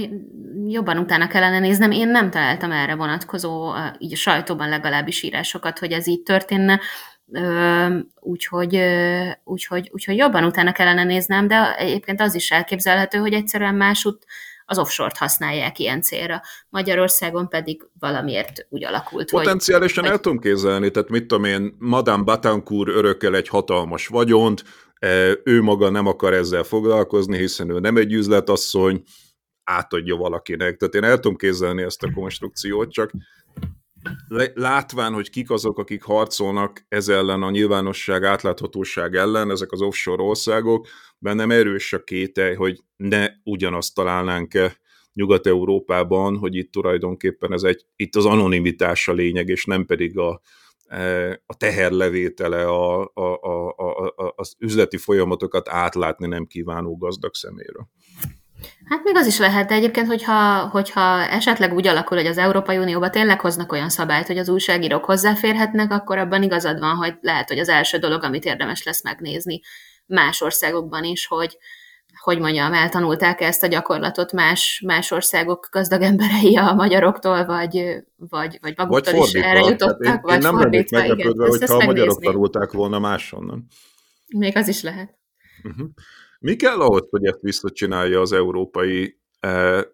jobban 0.68 0.98
utána 0.98 1.28
kellene 1.28 1.60
néznem. 1.60 1.92
Én 1.92 2.08
nem 2.08 2.30
találtam 2.30 2.72
erre 2.72 2.96
vonatkozó, 2.96 3.74
így 3.98 4.14
a 4.14 4.16
sajtóban 4.16 4.70
legalábbis 4.70 5.24
írásokat, 5.24 5.80
hogy 5.80 5.92
ez 5.92 6.08
így 6.08 6.22
történne, 6.22 6.80
úgyhogy, 8.20 8.84
úgyhogy, 9.44 9.90
úgyhogy 9.94 10.18
jobban 10.18 10.44
utána 10.44 10.72
kellene 10.72 11.04
néznem, 11.04 11.48
de 11.48 11.76
egyébként 11.78 12.22
az 12.22 12.36
is 12.36 12.52
elképzelhető, 12.52 13.18
hogy 13.18 13.34
egyszerűen 13.34 13.76
másút 13.76 14.26
az 14.66 14.78
offshore-t 14.78 15.18
használják 15.18 15.80
ilyen 15.80 16.02
célra. 16.02 16.42
Magyarországon 16.70 17.50
pedig 17.50 17.88
valamiért 18.00 18.66
úgy 18.70 18.86
alakult, 18.86 19.30
Potenciálisan 19.30 20.04
hogy... 20.04 20.14
el 20.14 20.20
tudom 20.20 20.40
képzelni, 20.40 20.92
tehát 20.92 21.10
mit 21.10 21.26
tudom 21.26 21.44
én, 21.44 21.76
Madame 21.80 22.24
Batancourt 22.24 22.90
örökel 22.90 23.36
egy 23.36 23.48
hatalmas 23.48 24.08
vagyont, 24.08 24.64
ő 25.44 25.62
maga 25.62 25.90
nem 25.90 26.08
akar 26.08 26.34
ezzel 26.34 26.64
foglalkozni, 26.64 27.38
hiszen 27.38 27.70
ő 27.70 27.80
nem 27.80 27.98
egy 27.98 28.14
üzletasszony, 28.14 29.04
átadja 29.64 30.16
valakinek. 30.16 30.78
Tehát 30.78 30.96
én 30.96 31.04
el 31.04 31.20
tudom 31.20 31.38
képzelni 31.38 31.82
ezt 31.82 32.04
a 32.04 32.12
konstrukciót, 32.12 32.92
csak 32.92 33.12
látván, 34.54 35.14
hogy 35.14 35.30
kik 35.30 35.52
azok, 35.52 35.80
akik 35.80 36.04
harcolnak 36.04 36.86
ez 36.88 37.10
ellen 37.10 37.44
a 37.44 37.50
nyilvánosság, 37.50 38.24
átláthatóság 38.24 39.16
ellen, 39.16 39.52
ezek 39.52 39.72
az 39.72 39.82
offshore 39.82 40.24
országok, 40.24 40.88
bennem 41.18 41.52
erős 41.52 41.94
a 41.94 42.04
kételj, 42.04 42.56
hogy 42.56 42.80
ne 42.96 43.28
ugyanazt 43.44 43.96
találnánk-e 43.96 44.80
Nyugat-Európában, 45.14 46.38
hogy 46.38 46.56
itt 46.56 46.72
tulajdonképpen 46.72 47.54
ez 47.54 47.64
egy, 47.64 47.86
itt 47.96 48.16
az 48.16 48.26
anonimitás 48.26 49.08
a 49.08 49.14
lényeg, 49.14 49.48
és 49.48 49.66
nem 49.66 49.86
pedig 49.86 50.18
a, 50.18 50.42
a 51.46 51.58
teherlevétele, 51.58 52.68
a, 52.68 53.12
a, 53.14 53.40
a, 53.42 54.06
a, 54.16 54.34
az 54.36 54.56
üzleti 54.60 54.98
folyamatokat 54.98 55.70
átlátni 55.70 56.28
nem 56.28 56.46
kívánó 56.46 56.98
gazdag 56.98 57.34
szeméről. 57.34 57.88
Hát 58.86 59.04
még 59.04 59.16
az 59.16 59.28
is 59.28 59.40
lehet, 59.40 59.68
de 59.68 59.74
egyébként, 59.76 60.08
hogyha, 60.08 60.68
hogyha 60.68 61.28
esetleg 61.28 61.74
úgy 61.74 61.88
alakul, 61.88 62.18
hogy 62.18 62.26
az 62.26 62.38
Európai 62.38 62.78
Unióba 62.78 63.10
tényleg 63.10 63.40
hoznak 63.40 63.72
olyan 63.72 63.90
szabályt, 63.90 64.28
hogy 64.28 64.38
az 64.38 64.50
újságírók 64.50 65.06
hozzáférhetnek, 65.06 65.92
akkor 65.92 66.18
abban 66.18 66.44
igazad 66.44 66.80
van, 66.80 66.96
hogy 66.96 67.14
lehet, 67.22 67.48
hogy 67.48 67.60
az 67.60 67.70
első 67.70 67.98
dolog, 67.98 68.24
amit 68.24 68.46
érdemes 68.46 68.84
lesz 68.84 69.04
megnézni 69.04 69.60
más 70.06 70.42
országokban 70.42 71.04
is, 71.04 71.28
hogy, 71.28 71.58
hogy 72.20 72.40
mondjam, 72.40 72.74
eltanulták 72.74 73.42
ezt 73.42 73.64
a 73.64 73.68
gyakorlatot 73.68 74.32
más, 74.32 74.84
más 74.86 75.12
országok 75.12 75.68
gazdag 75.72 76.02
emberei 76.02 76.58
a 76.58 76.74
magyaroktól, 76.74 77.46
vagy, 77.46 78.04
vagy, 78.16 78.58
vagy 78.62 78.74
maguktól 78.78 79.20
vagy 79.20 79.28
is 79.28 79.34
erre 79.34 79.60
jutottak, 79.60 80.06
én, 80.06 80.20
vagy 80.22 80.34
én 80.34 80.40
nem 80.40 80.58
fordítva. 80.58 80.98
Nem 80.98 81.08
meglepődve, 81.08 81.48
hogyha 81.48 81.76
a 81.76 81.86
magyarok 81.86 82.24
tanulták 82.24 82.72
volna 82.72 83.00
máshonnan. 83.00 83.68
Még 84.38 84.58
az 84.58 84.68
is 84.68 84.82
lehet. 84.82 85.18
Uh-huh. 85.64 85.90
Mi 86.40 86.56
kell 86.56 86.82
ahhoz, 86.82 87.08
hogy 87.10 87.26
ezt 87.26 87.42
visszacsinálja 87.42 88.20
az 88.20 88.32
európai 88.32 89.20
e, 89.40 89.86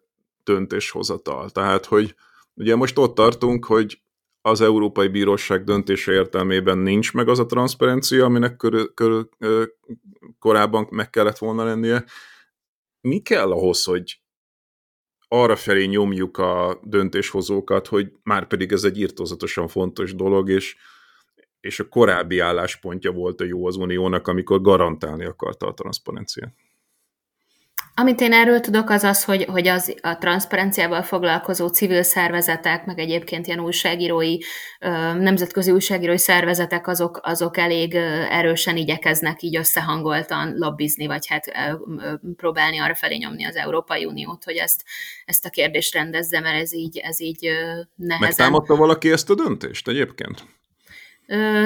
döntéshozatal? 0.43 1.49
Tehát, 1.49 1.85
hogy 1.85 2.15
ugye 2.53 2.75
most 2.75 2.97
ott 2.97 3.15
tartunk, 3.15 3.65
hogy 3.65 4.01
az 4.47 4.61
Európai 4.61 5.07
Bíróság 5.07 5.63
döntése 5.63 6.11
értelmében 6.11 6.77
nincs 6.77 7.13
meg 7.13 7.27
az 7.27 7.39
a 7.39 7.45
transzparencia, 7.45 8.25
aminek 8.25 8.55
körül, 8.55 8.93
körül, 8.93 9.29
korábban 10.39 10.87
meg 10.89 11.09
kellett 11.09 11.37
volna 11.37 11.63
lennie. 11.63 12.05
Mi 13.01 13.19
kell 13.19 13.51
ahhoz, 13.51 13.83
hogy 13.83 14.21
arra 15.27 15.55
felé 15.55 15.85
nyomjuk 15.85 16.37
a 16.37 16.79
döntéshozókat, 16.83 17.87
hogy 17.87 18.11
már 18.23 18.47
pedig 18.47 18.71
ez 18.71 18.83
egy 18.83 18.99
írtózatosan 18.99 19.67
fontos 19.67 20.15
dolog, 20.15 20.49
és, 20.49 20.75
és 21.59 21.79
a 21.79 21.87
korábbi 21.87 22.39
álláspontja 22.39 23.11
volt 23.11 23.41
a 23.41 23.45
jó 23.45 23.67
az 23.67 23.75
Uniónak, 23.75 24.27
amikor 24.27 24.61
garantálni 24.61 25.25
akarta 25.25 25.67
a 25.67 25.73
transzparenciát. 25.73 26.53
Amit 27.99 28.21
én 28.21 28.33
erről 28.33 28.59
tudok, 28.59 28.89
az 28.89 29.03
az, 29.03 29.23
hogy, 29.23 29.43
hogy 29.43 29.67
az 29.67 29.95
a 30.01 30.17
transzparenciával 30.17 31.01
foglalkozó 31.01 31.67
civil 31.67 32.03
szervezetek, 32.03 32.85
meg 32.85 32.99
egyébként 32.99 33.47
ilyen 33.47 33.59
újságírói, 33.59 34.37
nemzetközi 35.19 35.71
újságírói 35.71 36.17
szervezetek, 36.17 36.87
azok, 36.87 37.19
azok 37.23 37.57
elég 37.57 37.95
erősen 38.29 38.77
igyekeznek 38.77 39.41
így 39.41 39.57
összehangoltan 39.57 40.53
lobbizni, 40.57 41.07
vagy 41.07 41.27
hát 41.27 41.45
próbálni 42.35 42.79
arra 42.79 42.95
felé 42.95 43.15
nyomni 43.15 43.45
az 43.45 43.55
Európai 43.55 44.05
Uniót, 44.05 44.43
hogy 44.43 44.55
ezt, 44.55 44.83
ezt 45.25 45.45
a 45.45 45.49
kérdést 45.49 45.93
rendezze, 45.93 46.39
mert 46.39 46.61
ez 46.61 46.73
így, 46.73 46.97
ez 46.97 47.21
így 47.21 47.49
nehezen... 47.95 48.27
Megtámadta 48.27 48.75
valaki 48.75 49.11
ezt 49.11 49.29
a 49.29 49.35
döntést 49.35 49.87
egyébként? 49.87 50.45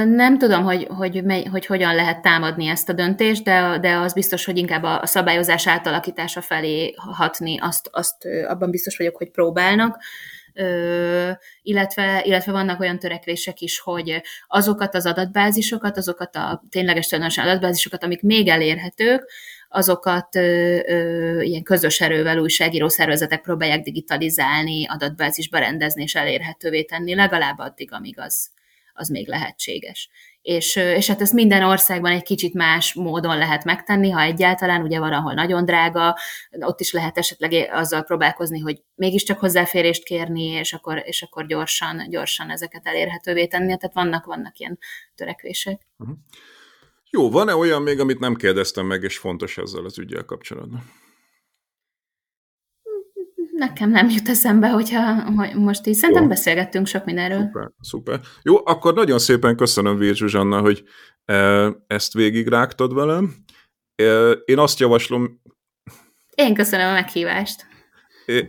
Nem 0.05 0.37
tudom, 0.37 0.63
hogy, 0.63 0.87
hogy, 0.89 1.21
hogy, 1.25 1.47
hogy 1.51 1.65
hogyan 1.65 1.95
lehet 1.95 2.21
támadni 2.21 2.67
ezt 2.67 2.89
a 2.89 2.93
döntést, 2.93 3.43
de, 3.43 3.77
de 3.81 3.95
az 3.95 4.13
biztos, 4.13 4.45
hogy 4.45 4.57
inkább 4.57 4.83
a 4.83 5.05
szabályozás 5.05 5.67
átalakítása 5.67 6.41
felé 6.41 6.93
hatni, 6.95 7.59
azt, 7.59 7.89
azt 7.91 8.27
abban 8.47 8.71
biztos 8.71 8.97
vagyok, 8.97 9.17
hogy 9.17 9.31
próbálnak. 9.31 9.97
Ö, 10.53 11.31
illetve, 11.61 12.21
illetve 12.25 12.51
vannak 12.51 12.79
olyan 12.79 12.99
törekvések 12.99 13.59
is, 13.61 13.79
hogy 13.79 14.21
azokat 14.47 14.95
az 14.95 15.05
adatbázisokat, 15.05 15.97
azokat 15.97 16.35
a 16.35 16.63
tényleges 16.69 17.07
tulajdonos 17.07 17.37
adatbázisokat, 17.37 18.03
amik 18.03 18.21
még 18.21 18.47
elérhetők, 18.47 19.31
azokat 19.69 20.35
ö, 20.35 20.79
ö, 20.87 21.41
ilyen 21.41 21.63
közös 21.63 22.01
erővel 22.01 22.37
újságíró 22.37 22.87
szervezetek 22.87 23.41
próbálják 23.41 23.81
digitalizálni, 23.81 24.87
adatbázisba 24.87 25.57
rendezni 25.57 26.03
és 26.03 26.15
elérhetővé 26.15 26.83
tenni, 26.83 27.15
legalább 27.15 27.59
addig, 27.59 27.93
amíg 27.93 28.19
az, 28.19 28.51
az 28.93 29.09
még 29.09 29.27
lehetséges 29.27 30.09
és, 30.41 30.75
és 30.75 31.07
hát 31.07 31.21
ezt 31.21 31.33
minden 31.33 31.63
országban 31.63 32.11
egy 32.11 32.23
kicsit 32.23 32.53
más 32.53 32.93
módon 32.93 33.37
lehet 33.37 33.63
megtenni, 33.63 34.09
ha 34.09 34.21
egyáltalán, 34.21 34.81
ugye 34.81 34.99
van, 34.99 35.13
ahol 35.13 35.33
nagyon 35.33 35.65
drága, 35.65 36.17
ott 36.59 36.79
is 36.79 36.91
lehet 36.91 37.17
esetleg 37.17 37.69
azzal 37.71 38.03
próbálkozni, 38.03 38.59
hogy 38.59 38.81
mégiscsak 38.95 39.39
hozzáférést 39.39 40.03
kérni, 40.03 40.43
és 40.43 40.73
akkor, 40.73 41.01
és 41.05 41.21
akkor 41.21 41.45
gyorsan, 41.45 42.09
gyorsan 42.09 42.49
ezeket 42.49 42.87
elérhetővé 42.87 43.47
tenni, 43.47 43.65
tehát 43.65 43.93
vannak, 43.93 44.25
vannak 44.25 44.59
ilyen 44.59 44.79
törekvések. 45.15 45.81
Uh-huh. 45.97 46.17
Jó, 47.09 47.29
van-e 47.29 47.55
olyan 47.55 47.81
még, 47.81 47.99
amit 47.99 48.19
nem 48.19 48.35
kérdeztem 48.35 48.85
meg, 48.85 49.03
és 49.03 49.17
fontos 49.17 49.57
ezzel 49.57 49.85
az 49.85 49.99
ügyel 49.99 50.23
kapcsolatban? 50.25 50.91
Nekem 53.61 53.89
nem 53.89 54.09
jut 54.09 54.29
eszembe, 54.29 54.69
hogyha 54.69 55.31
hogy 55.31 55.55
most 55.55 55.87
így 55.87 55.93
szerintem 55.93 56.23
Jó. 56.23 56.29
beszélgettünk 56.29 56.87
sok 56.87 57.05
mindenről. 57.05 57.39
Szuper, 57.39 57.71
szuper. 57.79 58.19
Jó, 58.43 58.55
akkor 58.65 58.93
nagyon 58.93 59.19
szépen 59.19 59.55
köszönöm 59.55 59.97
Vír 59.97 60.15
Zsuzsanna, 60.15 60.59
hogy 60.59 60.83
e, 61.25 61.35
ezt 61.87 62.13
végigrágtad 62.13 62.93
velem. 62.93 63.33
E, 63.95 64.31
én 64.31 64.57
azt 64.57 64.79
javaslom... 64.79 65.41
Én 66.35 66.53
köszönöm 66.53 66.87
a 66.87 66.91
meghívást. 66.91 67.65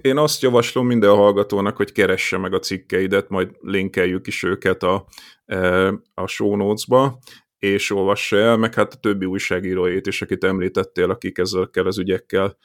Én 0.03 0.17
azt 0.17 0.43
javaslom 0.43 0.87
minden 0.87 1.15
hallgatónak, 1.15 1.77
hogy 1.77 1.93
keresse 1.93 2.39
meg 2.39 2.55
a 2.55 2.59
cikkeidet, 2.59 3.29
majd 3.29 3.51
linkeljük 3.61 4.27
is 4.27 4.43
őket 4.43 4.83
a, 4.83 5.07
e, 5.45 5.87
a 6.15 6.27
show 6.27 6.57
notes-ba, 6.57 7.19
és 7.59 7.91
olvassa 7.91 8.37
el, 8.37 8.57
meg 8.57 8.75
hát 8.75 8.93
a 8.93 8.97
többi 8.97 9.25
újságíróét 9.25 10.07
is, 10.07 10.23
akit 10.23 10.45
említettél, 10.45 11.11
akik 11.11 11.39
ezekkel 11.39 11.87
az 11.87 11.99
ügyekkel 11.99 12.57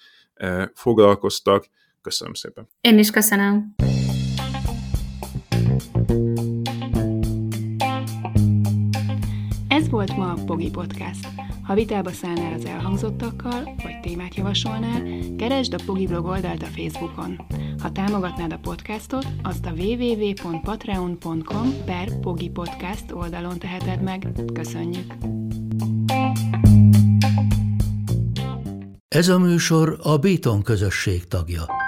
foglalkoztak 0.73 1.65
Köszönöm 2.07 2.33
szépen. 2.33 2.67
Én 2.81 2.97
is 2.97 3.09
köszönöm. 3.09 3.75
Ez 9.67 9.89
volt 9.89 10.17
ma 10.17 10.31
a 10.31 10.37
Pogi 10.45 10.69
Podcast. 10.69 11.27
Ha 11.63 11.73
vitába 11.73 12.11
szállnál 12.11 12.53
az 12.53 12.65
elhangzottakkal, 12.65 13.63
vagy 13.63 13.99
témát 14.01 14.35
javasolnál, 14.35 15.03
keresd 15.37 15.73
a 15.73 15.77
Pogi 15.85 16.07
blog 16.07 16.25
oldalt 16.25 16.63
a 16.63 16.65
Facebookon. 16.65 17.45
Ha 17.81 17.91
támogatnád 17.91 18.51
a 18.51 18.57
podcastot, 18.57 19.27
azt 19.43 19.65
a 19.65 19.71
www.patreon.com 19.71 21.83
per 21.85 22.19
Pogi 22.19 22.49
Podcast 22.49 23.11
oldalon 23.11 23.59
teheted 23.59 24.01
meg. 24.01 24.27
Köszönjük! 24.53 25.13
Ez 29.07 29.27
a 29.27 29.39
műsor 29.39 29.99
a 30.03 30.17
Béton 30.17 30.61
közösség 30.61 31.27
tagja. 31.27 31.86